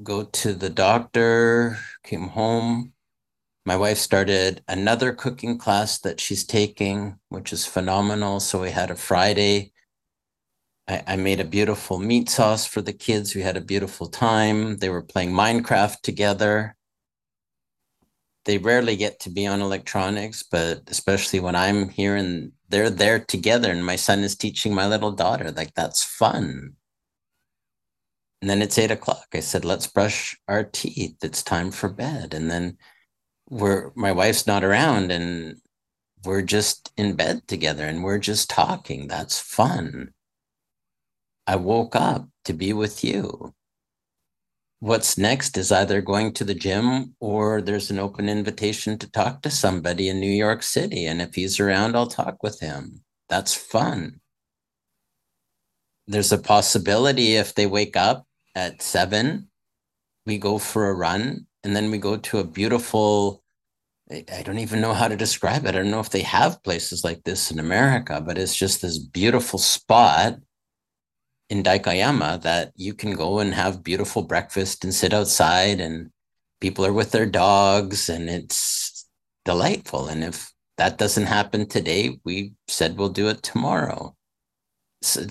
go 0.04 0.24
to 0.24 0.54
the 0.54 0.70
doctor, 0.70 1.78
came 2.04 2.28
home. 2.30 2.94
My 3.66 3.76
wife 3.76 3.98
started 3.98 4.64
another 4.68 5.14
cooking 5.14 5.58
class 5.58 6.00
that 6.00 6.20
she's 6.20 6.44
taking, 6.44 7.20
which 7.30 7.54
is 7.54 7.66
phenomenal. 7.66 8.40
So 8.40 8.62
we 8.62 8.72
had 8.72 8.92
a 8.92 8.96
Friday. 8.96 9.72
I, 10.90 11.04
I 11.08 11.16
made 11.16 11.40
a 11.40 11.46
beautiful 11.46 12.00
meat 12.00 12.30
sauce 12.30 12.66
for 12.66 12.82
the 12.82 12.94
kids. 12.94 13.36
We 13.36 13.42
had 13.42 13.56
a 13.58 13.62
beautiful 13.62 14.08
time. 14.08 14.78
They 14.78 14.90
were 14.90 15.02
playing 15.02 15.32
Minecraft 15.32 16.02
together. 16.02 16.76
They 18.46 18.58
rarely 18.58 18.96
get 18.96 19.20
to 19.22 19.30
be 19.30 19.46
on 19.46 19.62
electronics, 19.62 20.44
but 20.44 20.82
especially 20.88 21.40
when 21.40 21.56
I'm 21.56 21.90
here 21.90 22.16
and 22.16 22.52
they're 22.70 22.90
there 22.90 23.20
together 23.20 23.72
and 23.72 23.86
my 23.86 23.96
son 23.96 24.20
is 24.20 24.36
teaching 24.36 24.74
my 24.74 24.88
little 24.88 25.12
daughter, 25.12 25.52
like 25.52 25.74
that's 25.76 26.04
fun 26.04 26.76
and 28.42 28.50
then 28.50 28.62
it's 28.62 28.78
eight 28.78 28.92
o'clock. 28.92 29.28
I 29.34 29.42
said, 29.42 29.66
let's 29.66 29.88
brush 29.88 30.38
our 30.48 30.64
teeth. 30.64 31.18
It's 31.22 31.44
time 31.44 31.72
for 31.72 31.90
bed. 31.90 32.34
And 32.34 32.50
then 32.50 32.78
we're 33.50 33.92
my 33.96 34.12
wife's 34.12 34.48
not 34.48 34.64
around 34.64 35.12
and 35.12 35.58
we're 36.24 36.42
just 36.42 36.92
in 36.98 37.16
bed 37.16 37.48
together 37.48 37.86
and 37.86 38.04
we're 38.04 38.20
just 38.20 38.50
talking. 38.50 39.08
That's 39.08 39.40
fun. 39.40 40.14
I 41.50 41.56
woke 41.56 41.96
up 41.96 42.30
to 42.46 42.54
be 42.54 42.74
with 42.74 43.04
you. 43.04 43.56
What's 44.82 45.18
next 45.18 45.58
is 45.58 45.72
either 45.72 46.00
going 46.00 46.34
to 46.34 46.44
the 46.44 46.54
gym 46.54 47.16
or 47.20 47.60
there's 47.60 47.90
an 47.90 47.98
open 47.98 48.30
invitation 48.30 49.00
to 49.00 49.10
talk 49.10 49.42
to 49.42 49.50
somebody 49.50 50.10
in 50.10 50.20
New 50.20 50.30
York 50.30 50.62
City. 50.62 51.08
And 51.08 51.20
if 51.24 51.34
he's 51.34 51.60
around, 51.60 51.96
I'll 51.96 52.06
talk 52.06 52.44
with 52.44 52.60
him. 52.60 53.02
That's 53.30 53.56
fun. 53.56 54.22
There's 56.06 56.32
a 56.32 56.38
possibility 56.38 57.36
if 57.36 57.56
they 57.56 57.66
wake 57.66 57.98
up 57.98 58.28
at 58.54 58.84
seven, 58.84 59.50
we 60.28 60.38
go 60.38 60.60
for 60.60 60.88
a 60.88 60.94
run, 60.94 61.48
and 61.64 61.76
then 61.76 61.90
we 61.90 61.98
go 61.98 62.16
to 62.16 62.38
a 62.38 62.44
beautiful. 62.44 63.42
I 64.12 64.44
don't 64.44 64.60
even 64.60 64.82
know 64.82 64.94
how 64.94 65.08
to 65.08 65.16
describe 65.16 65.66
it. 65.66 65.70
I 65.70 65.80
don't 65.80 65.90
know 65.90 66.00
if 66.00 66.12
they 66.12 66.22
have 66.22 66.62
places 66.62 67.04
like 67.04 67.24
this 67.24 67.50
in 67.50 67.58
America, 67.58 68.22
but 68.22 68.38
it's 68.38 68.56
just 68.56 68.84
this 68.84 69.00
beautiful 69.00 69.58
spot 69.58 70.38
in 71.50 71.64
Daikanyama 71.64 72.42
that 72.44 72.72
you 72.76 72.94
can 72.94 73.14
go 73.14 73.40
and 73.40 73.54
have 73.54 73.84
beautiful 73.84 74.22
breakfast 74.22 74.84
and 74.84 74.94
sit 74.94 75.14
outside 75.14 75.82
and 75.82 76.12
people 76.62 76.86
are 76.86 76.94
with 76.94 77.12
their 77.12 77.26
dogs 77.26 78.10
and 78.10 78.30
it's 78.30 79.08
delightful. 79.46 80.08
And 80.08 80.24
if 80.24 80.52
that 80.78 80.98
doesn't 80.98 81.26
happen 81.26 81.68
today, 81.68 82.20
we 82.24 82.54
said 82.68 82.98
we'll 82.98 83.10
do 83.10 83.28
it 83.30 83.42
tomorrow. 83.42 84.16
So 85.02 85.26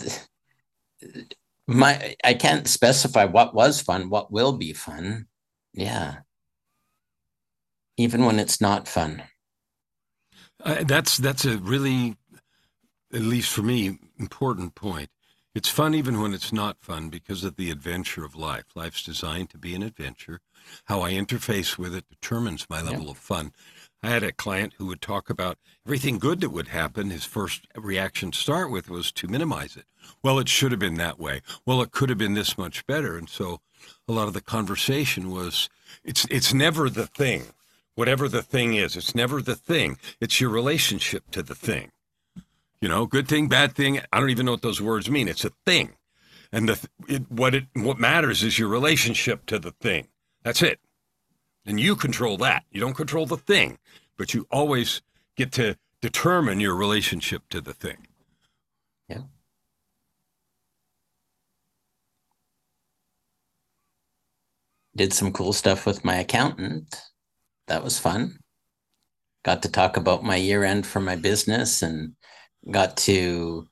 my 1.67 2.17
I 2.25 2.35
can't 2.35 2.67
specify 2.67 3.25
what 3.25 3.55
was 3.55 3.81
fun, 3.81 4.11
what 4.11 4.33
will 4.33 4.53
be 4.53 4.73
fun. 4.73 5.27
Yeah. 5.73 6.17
Even 7.97 8.25
when 8.25 8.39
it's 8.39 8.61
not 8.61 8.89
fun. 8.89 9.23
Uh, 10.65 10.83
that's 10.85 11.19
that's 11.19 11.45
a 11.45 11.59
really, 11.59 12.17
at 13.13 13.21
least 13.21 13.53
for 13.53 13.63
me, 13.63 13.99
important 14.19 14.75
point. 14.75 15.11
It's 15.59 15.69
fun 15.69 15.93
even 15.93 16.21
when 16.21 16.35
it's 16.35 16.53
not 16.53 16.79
fun 16.79 17.09
because 17.09 17.43
of 17.43 17.57
the 17.57 17.69
adventure 17.73 18.25
of 18.25 18.37
life. 18.37 18.67
Life's 18.77 19.03
designed 19.03 19.51
to 19.51 19.59
be 19.59 19.75
an 19.75 19.83
adventure. 19.83 20.39
How 20.85 21.03
I 21.03 21.11
interface 21.15 21.77
with 21.77 21.97
it 21.97 22.09
determines 22.09 22.71
my 22.71 22.81
level 22.81 23.07
yeah. 23.07 23.11
of 23.11 23.19
fun. 23.19 23.51
I 24.01 24.11
had 24.11 24.23
a 24.23 24.31
client 24.31 24.75
who 24.79 24.87
would 24.87 25.01
talk 25.01 25.29
about 25.29 25.59
everything 25.85 26.21
good 26.21 26.43
that 26.43 26.51
would 26.51 26.69
happen. 26.69 27.11
His 27.11 27.25
first 27.25 27.67
reaction 27.75 28.31
to 28.31 28.39
start 28.39 28.71
with 28.71 28.89
was 28.89 29.11
to 29.11 29.27
minimize 29.27 29.77
it. 29.77 29.87
Well, 30.23 30.39
it 30.39 30.49
should 30.49 30.71
have 30.71 30.79
been 30.79 30.95
that 30.99 31.19
way. 31.19 31.43
Well, 31.67 31.83
it 31.83 31.91
could 31.91 32.09
have 32.09 32.19
been 32.19 32.35
this 32.35 32.57
much 32.57 32.87
better. 32.87 33.19
And 33.19 33.29
so 33.29 33.61
a 34.07 34.13
lot 34.13 34.29
of 34.29 34.35
the 34.35 34.41
conversation 34.41 35.29
was 35.29 35.69
it's 36.05 36.25
it's 36.31 36.55
never 36.55 36.89
the 36.89 37.09
thing. 37.09 37.47
Whatever 37.97 38.29
the 38.29 38.45
thing 38.45 38.75
is, 38.75 38.95
it's 38.95 39.13
never 39.13 39.43
the 39.43 39.57
thing. 39.57 39.99
It's 40.21 40.41
your 40.41 40.51
relationship 40.51 41.33
to 41.33 41.43
the 41.43 41.57
thing. 41.57 41.91
You 42.81 42.89
know, 42.89 43.07
good 43.07 43.27
thing, 43.27 43.49
bad 43.49 43.75
thing. 43.75 44.01
I 44.13 44.21
don't 44.21 44.31
even 44.31 44.47
know 44.47 44.53
what 44.53 44.63
those 44.63 44.81
words 44.81 45.11
mean. 45.11 45.29
It's 45.29 45.45
a 45.45 45.53
thing. 45.67 45.95
And 46.53 46.69
the 46.69 46.89
it, 47.09 47.31
what 47.31 47.55
it 47.55 47.67
what 47.75 47.99
matters 47.99 48.43
is 48.43 48.59
your 48.59 48.69
relationship 48.69 49.47
to 49.47 49.59
the 49.59 49.73
thing. 49.73 50.09
That's 50.45 50.63
it. 50.63 50.79
And 51.67 51.79
you 51.79 51.97
control 51.97 52.37
that. 52.39 52.65
You 52.71 52.81
don't 52.81 52.97
control 52.97 53.27
the 53.27 53.37
thing, 53.37 53.79
but 54.17 54.33
you 54.33 54.47
always 54.51 55.03
get 55.37 55.53
to 55.53 55.77
determine 56.01 56.61
your 56.61 56.75
relationship 56.75 57.43
to 57.51 57.61
the 57.61 57.75
thing. 57.75 58.07
Yeah. 59.09 59.23
Did 64.97 65.13
some 65.13 65.33
cool 65.33 65.53
stuff 65.53 65.85
with 65.85 66.05
my 66.05 66.17
accountant. 66.17 66.97
That 67.67 67.85
was 67.85 67.99
fun. 67.99 68.39
Got 69.45 69.63
to 69.63 69.71
talk 69.71 69.97
about 69.97 70.25
my 70.25 70.37
year 70.37 70.65
end 70.65 70.87
for 70.87 71.01
my 71.01 71.17
business 71.17 71.83
and 71.83 72.15
got 72.71 72.97
to 72.99 73.67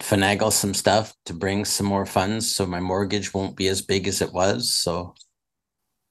finagle 0.00 0.52
some 0.52 0.74
stuff 0.74 1.14
to 1.24 1.34
bring 1.34 1.64
some 1.64 1.86
more 1.86 2.06
funds 2.06 2.50
so 2.50 2.64
my 2.66 2.80
mortgage 2.80 3.34
won't 3.34 3.56
be 3.56 3.68
as 3.68 3.82
big 3.82 4.06
as 4.06 4.22
it 4.22 4.32
was. 4.32 4.72
So 4.72 5.14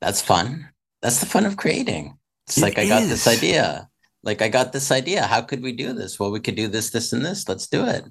that's 0.02 0.22
fun 0.22 0.70
that's 1.02 1.20
the 1.20 1.26
fun 1.26 1.46
of 1.46 1.58
creating. 1.58 2.18
It's 2.48 2.58
it 2.58 2.62
like 2.62 2.78
I 2.78 2.88
got 2.88 3.08
this 3.08 3.28
idea. 3.28 3.90
Like 4.24 4.42
I 4.42 4.50
got 4.50 4.74
this 4.74 4.92
idea. 4.92 5.24
How 5.24 5.42
could 5.42 5.62
we 5.62 5.72
do 5.72 5.94
this? 5.94 6.20
Well, 6.20 6.32
we 6.32 6.40
could 6.40 6.56
do 6.56 6.68
this, 6.68 6.90
this, 6.90 7.14
and 7.14 7.24
this. 7.24 7.48
Let's 7.48 7.68
do 7.68 7.86
it. 7.86 8.06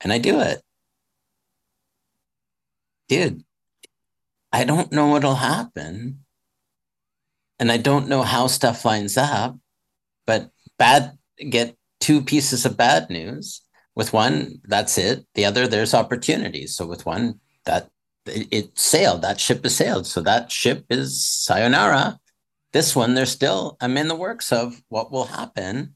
And 0.00 0.12
I 0.12 0.18
do 0.18 0.40
it. 0.40 0.62
Dude, 3.08 3.44
I 4.52 4.64
don't 4.64 4.92
know 4.92 5.08
what'll 5.08 5.36
happen. 5.36 6.24
And 7.58 7.70
I 7.70 7.76
don't 7.76 8.08
know 8.08 8.22
how 8.22 8.46
stuff 8.46 8.84
lines 8.84 9.16
up, 9.16 9.56
but 10.26 10.50
bad 10.78 11.16
get 11.38 11.76
two 12.04 12.20
pieces 12.22 12.66
of 12.66 12.76
bad 12.76 13.08
news. 13.08 13.62
With 13.96 14.12
one, 14.12 14.60
that's 14.64 14.98
it. 14.98 15.24
The 15.34 15.44
other, 15.46 15.66
there's 15.68 15.94
opportunities. 15.94 16.74
So 16.76 16.84
with 16.84 17.06
one, 17.06 17.40
that 17.64 17.88
it, 18.26 18.48
it 18.50 18.78
sailed. 18.78 19.22
That 19.22 19.40
ship 19.40 19.62
has 19.62 19.76
sailed. 19.76 20.06
So 20.06 20.20
that 20.22 20.50
ship 20.50 20.84
is 20.90 21.24
sayonara. 21.24 22.18
This 22.72 22.96
one, 22.96 23.14
there's 23.14 23.30
still, 23.30 23.76
I'm 23.80 23.96
in 23.96 24.08
the 24.08 24.16
works 24.26 24.52
of 24.52 24.82
what 24.88 25.12
will 25.12 25.24
happen. 25.26 25.94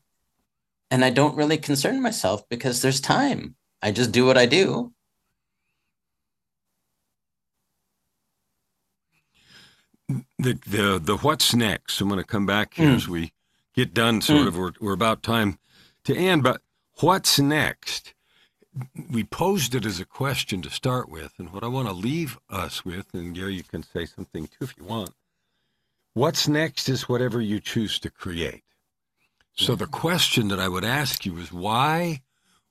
And 0.91 1.05
I 1.05 1.11
don't 1.11 1.37
really 1.37 1.59
concern 1.59 2.01
myself 2.01 2.49
because 2.49 2.81
there's 2.81 3.01
time. 3.01 3.57
I 3.83 3.91
just 3.91 4.13
do 4.13 4.25
what 4.25 4.39
I 4.39 4.47
do. 4.47 4.93
The 10.39 10.55
the 10.67 10.99
the 11.03 11.17
what's 11.19 11.55
next? 11.55 12.01
I'm 12.01 12.09
going 12.09 12.21
to 12.21 12.27
come 12.27 12.47
back 12.47 12.75
here 12.75 12.89
Mm. 12.89 12.97
as 12.97 13.09
we 13.09 13.33
get 13.75 13.93
done. 13.93 14.23
Sort 14.23 14.45
Mm. 14.45 14.49
of, 14.49 14.57
we're 14.57 14.73
we're 14.81 14.95
about 14.95 15.23
time 15.23 15.59
to 16.09 16.17
end. 16.17 16.43
But 16.43 16.61
what's 17.01 17.39
next? 17.39 18.15
We 19.11 19.25
posed 19.25 19.75
it 19.75 19.85
as 19.85 20.01
a 20.01 20.05
question 20.05 20.63
to 20.63 20.71
start 20.71 21.09
with, 21.09 21.33
and 21.39 21.53
what 21.53 21.65
I 21.65 21.69
want 21.69 21.89
to 21.89 21.95
leave 21.95 22.39
us 22.51 22.85
with, 22.85 23.13
and 23.13 23.35
Gary, 23.35 23.55
you 23.55 23.63
can 23.63 23.83
say 23.83 24.05
something 24.07 24.47
too 24.47 24.65
if 24.65 24.75
you 24.77 24.85
want. 24.85 25.11
What's 26.15 26.49
next 26.49 26.89
is 26.89 27.09
whatever 27.09 27.41
you 27.41 27.61
choose 27.61 27.99
to 28.01 28.11
create. 28.11 28.65
So 29.55 29.75
the 29.75 29.87
question 29.87 30.49
that 30.49 30.61
I 30.61 30.69
would 30.69 30.85
ask 30.85 31.27
you 31.27 31.37
is 31.39 31.53
why 31.53 32.23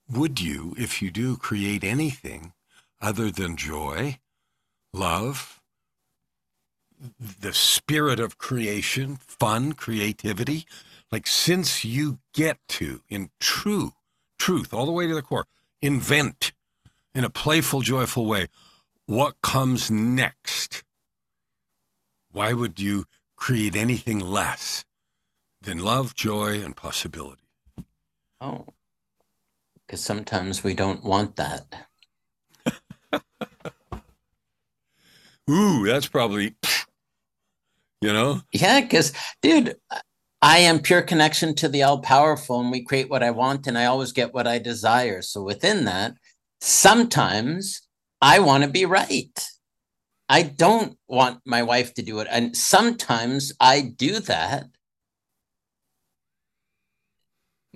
would 0.10 0.40
you, 0.40 0.74
if 0.78 1.02
you 1.02 1.12
do 1.12 1.36
create 1.36 1.84
anything 1.84 2.54
other 3.02 3.30
than 3.30 3.58
joy, 3.58 4.20
love, 4.94 5.62
the 7.20 7.54
spirit 7.54 8.20
of 8.20 8.38
creation, 8.38 9.18
fun, 9.18 9.74
creativity, 9.74 10.66
like 11.12 11.28
since 11.28 11.86
you 11.86 12.20
get 12.34 12.58
to, 12.70 13.01
in 13.10 13.30
true 13.39 13.93
truth, 14.39 14.74
all 14.74 14.86
the 14.86 14.91
way 14.91 15.08
to 15.08 15.16
the 15.16 15.22
core, 15.22 15.45
invent 15.82 16.51
in 17.16 17.24
a 17.24 17.30
playful, 17.30 17.82
joyful 17.82 18.26
way, 18.26 18.47
what 19.05 19.41
comes 19.41 19.89
next? 19.89 20.84
Why 22.32 22.53
would 22.53 22.80
you 22.80 23.05
create 23.36 23.76
anything 23.76 24.20
less 24.20 24.86
than 25.62 25.80
love, 25.80 26.14
joy, 26.16 26.62
and 26.64 26.76
possibility? 26.76 27.43
Oh, 28.41 28.66
because 29.86 30.03
sometimes 30.03 30.64
we 30.64 30.74
don't 30.74 31.03
want 31.03 31.36
that. 31.38 31.88
Ooh, 35.49 35.86
that's 35.86 36.08
probably, 36.08 36.55
you 38.01 38.14
know, 38.14 38.41
Yeah, 38.51 38.82
because, 38.82 39.14
dude, 39.41 39.78
I 40.42 40.60
am 40.60 40.82
pure 40.82 41.02
connection 41.02 41.56
to 41.56 41.68
the 41.68 41.84
all 41.84 42.00
powerful, 42.00 42.60
and 42.60 42.72
we 42.72 42.84
create 42.84 43.10
what 43.10 43.24
I 43.24 43.32
want, 43.32 43.66
and 43.66 43.78
I 43.78 43.86
always 43.86 44.12
get 44.12 44.34
what 44.34 44.46
I 44.46 44.60
desire. 44.60 45.22
So 45.22 45.42
within 45.42 45.86
that, 45.86 46.14
sometimes 46.62 47.82
I 48.22 48.40
want 48.40 48.64
to 48.64 48.70
be 48.70 48.86
right. 48.86 49.48
I 50.30 50.44
don't 50.44 50.98
want 51.08 51.42
my 51.46 51.64
wife 51.64 51.94
to 51.96 52.02
do 52.02 52.20
it. 52.20 52.28
And 52.30 52.56
sometimes 52.56 53.54
I 53.60 53.82
do 53.82 54.20
that. 54.20 54.68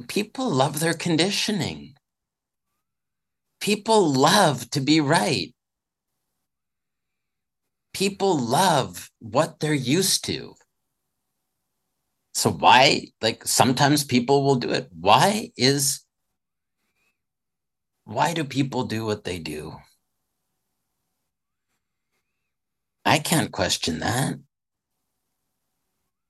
People 0.07 0.49
love 0.49 0.79
their 0.79 0.93
conditioning. 0.93 1.95
People 3.59 4.11
love 4.11 4.69
to 4.71 4.81
be 4.81 4.99
right. 4.99 5.53
People 7.93 8.37
love 8.37 9.09
what 9.19 9.59
they're 9.59 9.73
used 9.73 10.25
to. 10.25 10.55
So 12.33 12.49
why, 12.51 13.07
like 13.21 13.45
sometimes 13.45 14.03
people 14.03 14.43
will 14.43 14.55
do 14.55 14.71
it. 14.71 14.89
Why 14.97 15.51
is, 15.57 16.01
why 18.05 18.33
do 18.33 18.43
people 18.43 18.83
do 18.83 19.05
what 19.05 19.23
they 19.23 19.39
do? 19.39 19.75
I 23.05 23.19
can't 23.19 23.51
question 23.51 23.99
that. 23.99 24.35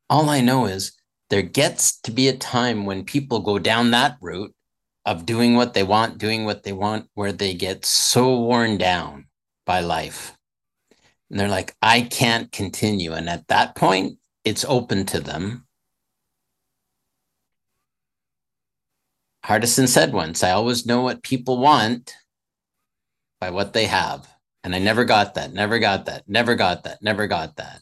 All 0.09 0.29
I 0.29 0.41
know 0.41 0.65
is 0.65 0.93
there 1.29 1.41
gets 1.41 1.99
to 2.01 2.11
be 2.11 2.27
a 2.27 2.35
time 2.35 2.85
when 2.85 3.05
people 3.05 3.39
go 3.39 3.59
down 3.59 3.91
that 3.91 4.17
route 4.21 4.53
of 5.05 5.25
doing 5.25 5.55
what 5.55 5.73
they 5.73 5.83
want, 5.83 6.17
doing 6.17 6.45
what 6.45 6.63
they 6.63 6.73
want, 6.73 7.07
where 7.13 7.31
they 7.31 7.53
get 7.53 7.85
so 7.85 8.39
worn 8.39 8.77
down 8.77 9.27
by 9.65 9.79
life. 9.79 10.35
And 11.29 11.39
they're 11.39 11.47
like, 11.47 11.75
I 11.81 12.01
can't 12.01 12.51
continue. 12.51 13.13
And 13.13 13.29
at 13.29 13.47
that 13.47 13.75
point, 13.75 14.17
it's 14.43 14.65
open 14.65 15.05
to 15.07 15.19
them. 15.19 15.65
Hardison 19.51 19.89
said 19.89 20.13
once, 20.13 20.45
I 20.45 20.51
always 20.51 20.85
know 20.85 21.01
what 21.01 21.23
people 21.23 21.59
want 21.59 22.15
by 23.41 23.49
what 23.49 23.73
they 23.73 23.85
have. 23.85 24.25
And 24.63 24.73
I 24.73 24.79
never 24.79 25.03
got 25.03 25.33
that, 25.33 25.51
never 25.51 25.77
got 25.77 26.05
that, 26.05 26.23
never 26.25 26.55
got 26.55 26.85
that, 26.85 26.99
never 27.01 27.27
got 27.27 27.57
that. 27.57 27.81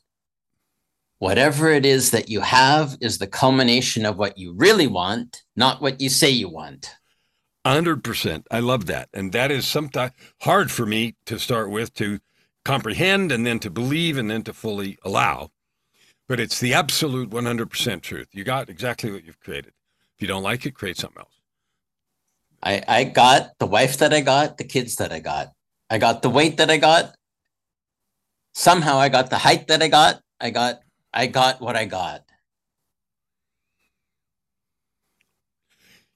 Whatever 1.19 1.69
it 1.69 1.85
is 1.85 2.09
that 2.09 2.27
you 2.27 2.41
have 2.41 2.97
is 3.01 3.19
the 3.19 3.27
culmination 3.27 4.03
of 4.03 4.17
what 4.17 4.35
you 4.35 4.55
really 4.55 4.87
want, 4.87 5.43
not 5.55 5.79
what 5.79 6.01
you 6.01 6.09
say 6.09 6.31
you 6.31 6.49
want. 6.49 6.95
100%. 7.67 8.45
I 8.49 8.61
love 8.61 8.87
that. 8.87 9.09
And 9.13 9.31
that 9.33 9.51
is 9.51 9.67
sometimes 9.67 10.13
hard 10.41 10.71
for 10.71 10.87
me 10.87 11.17
to 11.27 11.37
start 11.37 11.69
with 11.69 11.93
to 11.95 12.17
comprehend 12.65 13.31
and 13.31 13.45
then 13.45 13.59
to 13.59 13.69
believe 13.69 14.17
and 14.17 14.31
then 14.31 14.41
to 14.41 14.53
fully 14.53 14.97
allow. 15.05 15.51
But 16.27 16.39
it's 16.39 16.59
the 16.59 16.73
absolute 16.73 17.29
100% 17.29 18.01
truth. 18.01 18.29
You 18.31 18.43
got 18.43 18.69
exactly 18.69 19.11
what 19.11 19.23
you've 19.23 19.39
created. 19.39 19.73
If 20.15 20.21
you 20.23 20.27
don't 20.27 20.41
like 20.41 20.65
it, 20.65 20.73
create 20.73 20.97
something 20.97 21.19
else. 21.19 21.38
I, 22.61 22.83
I 22.87 23.03
got 23.05 23.51
the 23.59 23.67
wife 23.67 23.97
that 23.97 24.13
I 24.13 24.21
got, 24.21 24.57
the 24.57 24.63
kids 24.63 24.95
that 24.97 25.11
I 25.11 25.19
got. 25.19 25.53
I 25.89 25.97
got 25.97 26.21
the 26.21 26.29
weight 26.29 26.57
that 26.57 26.69
I 26.69 26.77
got. 26.77 27.15
Somehow 28.53 28.97
I 28.97 29.09
got 29.09 29.29
the 29.29 29.37
height 29.37 29.67
that 29.67 29.81
I 29.81 29.87
got. 29.87 30.21
I 30.39 30.49
got 30.49 30.81
I 31.13 31.27
got 31.27 31.61
what 31.61 31.75
I 31.75 31.85
got. 31.85 32.23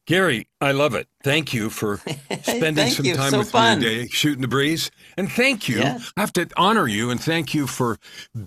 Gary, 0.05 0.47
I 0.59 0.73
love 0.73 0.95
it. 0.95 1.07
Thank 1.23 1.53
you 1.53 1.69
for 1.69 1.97
spending 2.43 2.89
some 2.89 3.05
you. 3.05 3.15
time 3.15 3.31
So 3.31 3.39
with 3.39 3.51
fun. 3.51 3.79
me 3.79 3.85
today, 3.85 4.07
shooting 4.07 4.41
the 4.41 4.49
breeze. 4.49 4.91
And 5.15 5.31
thank 5.31 5.69
you. 5.69 5.81
I 5.81 5.99
have 6.17 6.33
to 6.33 6.49
honor 6.57 6.87
you 6.87 7.09
and 7.09 7.21
thank 7.21 7.53
you 7.53 7.67
for 7.67 7.97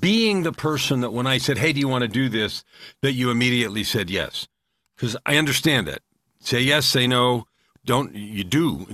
being 0.00 0.42
the 0.42 0.52
person 0.52 1.00
that 1.00 1.12
when 1.12 1.26
I 1.26 1.38
said, 1.38 1.56
Hey, 1.56 1.72
do 1.72 1.80
you 1.80 1.88
want 1.88 2.02
to 2.02 2.08
do 2.08 2.28
this? 2.28 2.62
that 3.00 3.12
you 3.12 3.30
immediately 3.30 3.84
said 3.84 4.10
yes. 4.10 4.48
Because 4.96 5.16
I 5.24 5.36
understand 5.38 5.88
that. 5.88 6.00
Say 6.40 6.60
yes, 6.60 6.84
say 6.86 7.06
no. 7.06 7.46
Don't, 7.86 8.14
you 8.14 8.44
do. 8.44 8.86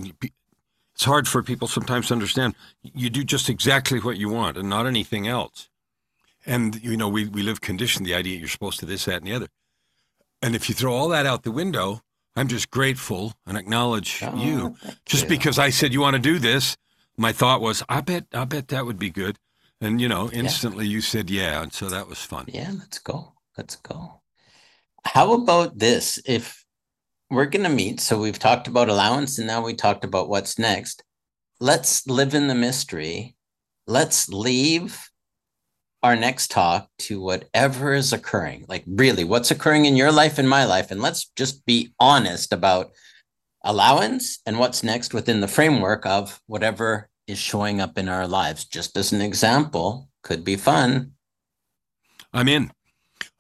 It's 0.95 1.05
hard 1.05 1.27
for 1.27 1.43
people 1.43 1.67
sometimes 1.67 2.09
to 2.09 2.15
understand. 2.15 2.55
You 2.83 3.11
do 3.11 3.25
just 3.25 3.49
exactly 3.49 3.99
what 3.99 4.19
you 4.19 4.29
want 4.29 4.57
and 4.57 4.69
not 4.69 4.87
anything 4.87 5.27
else. 5.27 5.69
And, 6.47 6.81
you 6.83 6.97
know, 6.97 7.09
we, 7.09 7.27
we 7.27 7.43
live 7.43 7.61
conditioned 7.61 8.07
the 8.07 8.15
idea 8.15 8.39
you're 8.39 8.49
supposed 8.49 8.79
to 8.81 8.87
this, 8.87 9.07
that, 9.07 9.17
and 9.17 9.27
the 9.27 9.33
other. 9.33 9.49
And 10.41 10.55
if 10.55 10.69
you 10.69 10.75
throw 10.75 10.93
all 10.95 11.09
that 11.09 11.27
out 11.27 11.43
the 11.43 11.53
window, 11.53 12.03
I'm 12.37 12.49
just 12.49 12.71
grateful 12.71 13.35
and 13.47 13.57
acknowledge 13.57 14.23
Oh, 14.23 14.37
you. 14.37 14.77
Just 15.07 15.25
you. 15.25 15.29
because 15.29 15.59
I 15.59 15.71
said 15.71 15.93
you 15.93 16.01
want 16.01 16.17
to 16.17 16.23
do 16.23 16.39
this, 16.39 16.77
my 17.17 17.33
thought 17.33 17.61
was, 17.61 17.83
I 17.89 18.01
bet, 18.01 18.27
I 18.33 18.45
bet 18.45 18.69
that 18.69 18.87
would 18.87 18.99
be 18.99 19.11
good. 19.11 19.39
And 19.81 20.01
you 20.01 20.09
know, 20.09 20.31
instantly 20.31 20.87
you 20.87 21.01
said 21.01 21.29
yeah, 21.29 21.61
and 21.61 21.73
so 21.73 21.89
that 21.89 22.09
was 22.09 22.19
fun. 22.19 22.45
Yeah, 22.47 22.71
let's 22.79 23.01
go. 23.01 23.33
Let's 23.59 23.75
go. 23.77 24.21
How 25.05 25.33
about 25.33 25.77
this? 25.79 26.21
If 26.25 26.62
we're 27.33 27.47
going 27.47 27.65
to 27.65 27.71
meet, 27.71 27.99
so 27.99 28.21
we've 28.21 28.39
talked 28.39 28.69
about 28.69 28.91
allowance 28.91 29.39
and 29.39 29.47
now 29.47 29.65
we 29.65 29.73
talked 29.73 30.05
about 30.05 30.29
what's 30.29 30.59
next. 30.59 31.03
Let's 31.61 32.07
live 32.07 32.35
in 32.35 32.47
the 32.47 32.55
mystery. 32.55 33.37
Let's 33.87 34.29
leave 34.29 35.09
our 36.03 36.15
next 36.15 36.51
talk 36.51 36.89
to 36.99 37.23
whatever 37.23 37.95
is 37.95 38.13
occurring. 38.13 38.67
Like, 38.69 38.85
really, 38.87 39.25
what's 39.25 39.51
occurring 39.51 39.87
in 39.87 39.97
your 39.97 40.13
life 40.13 40.39
and 40.39 40.49
my 40.49 40.67
life? 40.67 40.91
And 40.91 41.01
let's 41.01 41.31
just 41.35 41.65
be 41.65 41.95
honest 41.99 42.53
about 42.53 42.93
allowance 43.65 44.41
and 44.45 44.59
what's 44.59 44.83
next 44.83 45.15
within 45.15 45.41
the 45.41 45.49
framework 45.49 46.05
of 46.05 46.39
whatever 46.47 47.09
is 47.27 47.39
showing 47.39 47.81
up 47.81 47.97
in 47.97 48.11
our 48.11 48.29
lives. 48.29 48.67
Just 48.67 48.95
as 48.99 49.11
an 49.11 49.23
example, 49.23 50.11
could 50.23 50.45
be 50.45 50.57
fun. 50.57 51.13
I'm 52.35 52.49
in. 52.49 52.73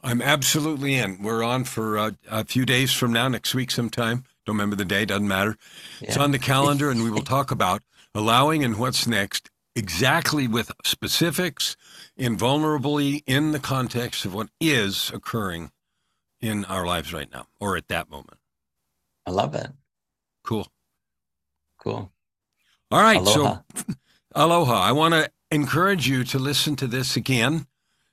I'm 0.03 0.21
absolutely 0.21 0.95
in. 0.95 1.23
We're 1.23 1.45
on 1.45 1.65
for 1.65 1.97
uh, 1.99 2.11
a 2.31 2.45
few 2.45 2.67
days 2.67 2.93
from 2.93 3.13
now, 3.13 3.29
next 3.29 3.55
week 3.55 3.71
sometime. 3.71 4.25
Don't 4.45 4.57
remember 4.57 4.75
the 4.75 4.85
day, 4.85 5.05
doesn't 5.05 5.29
matter. 5.29 5.57
It's 6.01 6.17
on 6.17 6.33
the 6.33 6.39
calendar, 6.51 6.91
and 6.91 7.05
we 7.05 7.11
will 7.11 7.23
talk 7.23 7.51
about 7.51 7.83
allowing 8.15 8.65
and 8.65 8.79
what's 8.79 9.07
next 9.07 9.49
exactly 9.75 10.49
with 10.49 10.71
specifics, 10.85 11.77
invulnerably 12.17 13.23
in 13.27 13.53
the 13.53 13.59
context 13.59 14.25
of 14.25 14.35
what 14.35 14.49
is 14.61 15.11
occurring 15.15 15.71
in 16.41 16.65
our 16.67 16.85
lives 16.85 17.13
right 17.13 17.31
now 17.33 17.47
or 17.61 17.77
at 17.77 17.89
that 17.89 18.11
moment. 18.11 18.39
I 19.25 19.31
love 19.31 19.55
it. 19.55 19.69
Cool. 20.43 20.67
Cool. 21.79 22.11
All 22.91 23.01
right. 23.01 23.19
Aloha. 23.19 23.61
So, 23.75 23.95
aloha. 24.35 24.75
I 24.83 24.93
want 24.93 25.15
to 25.15 25.31
encourage 25.51 26.09
you 26.09 26.25
to 26.25 26.39
listen 26.39 26.77
to 26.77 26.87
this 26.87 27.17
again 27.17 27.67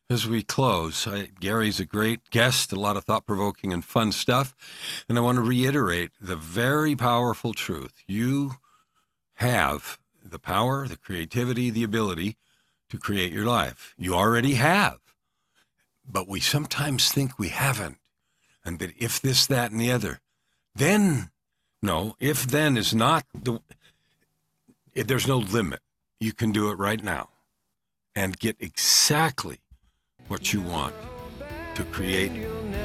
as 0.09 0.27
we 0.27 0.41
close. 0.41 1.07
I, 1.07 1.29
Gary's 1.39 1.79
a 1.79 1.85
great 1.85 2.31
guest, 2.31 2.73
a 2.73 2.79
lot 2.79 2.97
of 2.97 3.05
thought 3.05 3.27
provoking 3.27 3.71
and 3.71 3.85
fun 3.85 4.11
stuff. 4.11 4.55
And 5.07 5.17
I 5.17 5.21
want 5.21 5.35
to 5.35 5.43
reiterate 5.43 6.11
the 6.19 6.35
very 6.35 6.95
powerful 6.95 7.53
truth. 7.53 7.93
You 8.07 8.53
have 9.35 9.99
the 10.23 10.39
power, 10.39 10.87
the 10.87 10.97
creativity, 10.97 11.69
the 11.69 11.83
ability 11.83 12.37
to 12.89 12.97
create 12.97 13.31
your 13.31 13.45
life. 13.45 13.93
You 13.97 14.15
already 14.15 14.55
have. 14.55 14.97
But 16.11 16.27
we 16.27 16.39
sometimes 16.39 17.11
think 17.11 17.37
we 17.37 17.49
haven't. 17.49 17.97
And 18.65 18.79
that 18.79 18.91
if 18.97 19.21
this, 19.21 19.45
that, 19.45 19.71
and 19.71 19.79
the 19.79 19.91
other, 19.91 20.19
then, 20.75 21.29
no, 21.83 22.15
if 22.19 22.47
then 22.47 22.77
is 22.77 22.95
not 22.95 23.25
the, 23.33 23.59
there's 24.95 25.27
no 25.27 25.37
limit. 25.37 25.81
You 26.19 26.33
can 26.33 26.51
do 26.51 26.71
it 26.71 26.79
right 26.79 27.01
now 27.01 27.29
and 28.15 28.37
get 28.37 28.57
exactly 28.59 29.59
what 30.29 30.53
you 30.53 30.61
want 30.61 30.93
to 31.73 31.83
create 31.85 32.31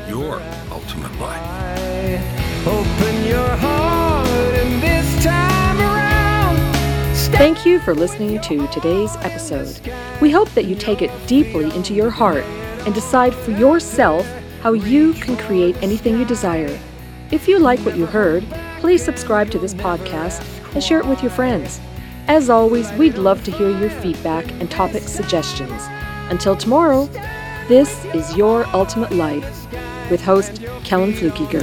your 0.08 0.40
ultimate 0.70 1.14
life. 1.20 2.66
Open 2.66 3.24
your 3.26 3.48
heart 3.56 4.26
and 4.54 4.82
this 4.82 5.22
time 5.22 5.78
around. 5.78 6.56
Thank 7.36 7.66
you 7.66 7.80
for 7.80 7.94
listening 7.94 8.40
to 8.40 8.66
today's 8.68 9.14
episode. 9.16 9.78
We 10.22 10.30
hope 10.30 10.48
that 10.52 10.64
you 10.64 10.74
take 10.74 11.02
it 11.02 11.10
deeply 11.26 11.70
into 11.76 11.92
your 11.92 12.08
heart 12.08 12.44
and 12.86 12.94
decide 12.94 13.34
for 13.34 13.50
yourself 13.50 14.26
how 14.62 14.72
you 14.72 15.12
can 15.12 15.36
create 15.36 15.76
anything 15.82 16.18
you 16.18 16.24
desire. 16.24 16.78
If 17.30 17.46
you 17.46 17.58
like 17.58 17.80
what 17.80 17.96
you 17.96 18.06
heard, 18.06 18.42
please 18.80 19.04
subscribe 19.04 19.50
to 19.50 19.58
this 19.58 19.74
podcast 19.74 20.42
and 20.72 20.82
share 20.82 21.00
it 21.00 21.06
with 21.06 21.20
your 21.20 21.30
friends. 21.30 21.78
As 22.26 22.48
always, 22.48 22.90
we'd 22.92 23.18
love 23.18 23.44
to 23.44 23.50
hear 23.50 23.68
your 23.68 23.90
feedback 23.90 24.50
and 24.52 24.70
topic 24.70 25.02
suggestions. 25.02 25.82
Until 26.30 26.56
tomorrow, 26.56 27.06
this 27.68 28.04
is 28.06 28.36
Your 28.36 28.66
Ultimate 28.74 29.12
Life 29.12 29.70
with 30.10 30.22
host 30.22 30.62
Kellan 30.82 31.12
Fluckiger. 31.12 31.62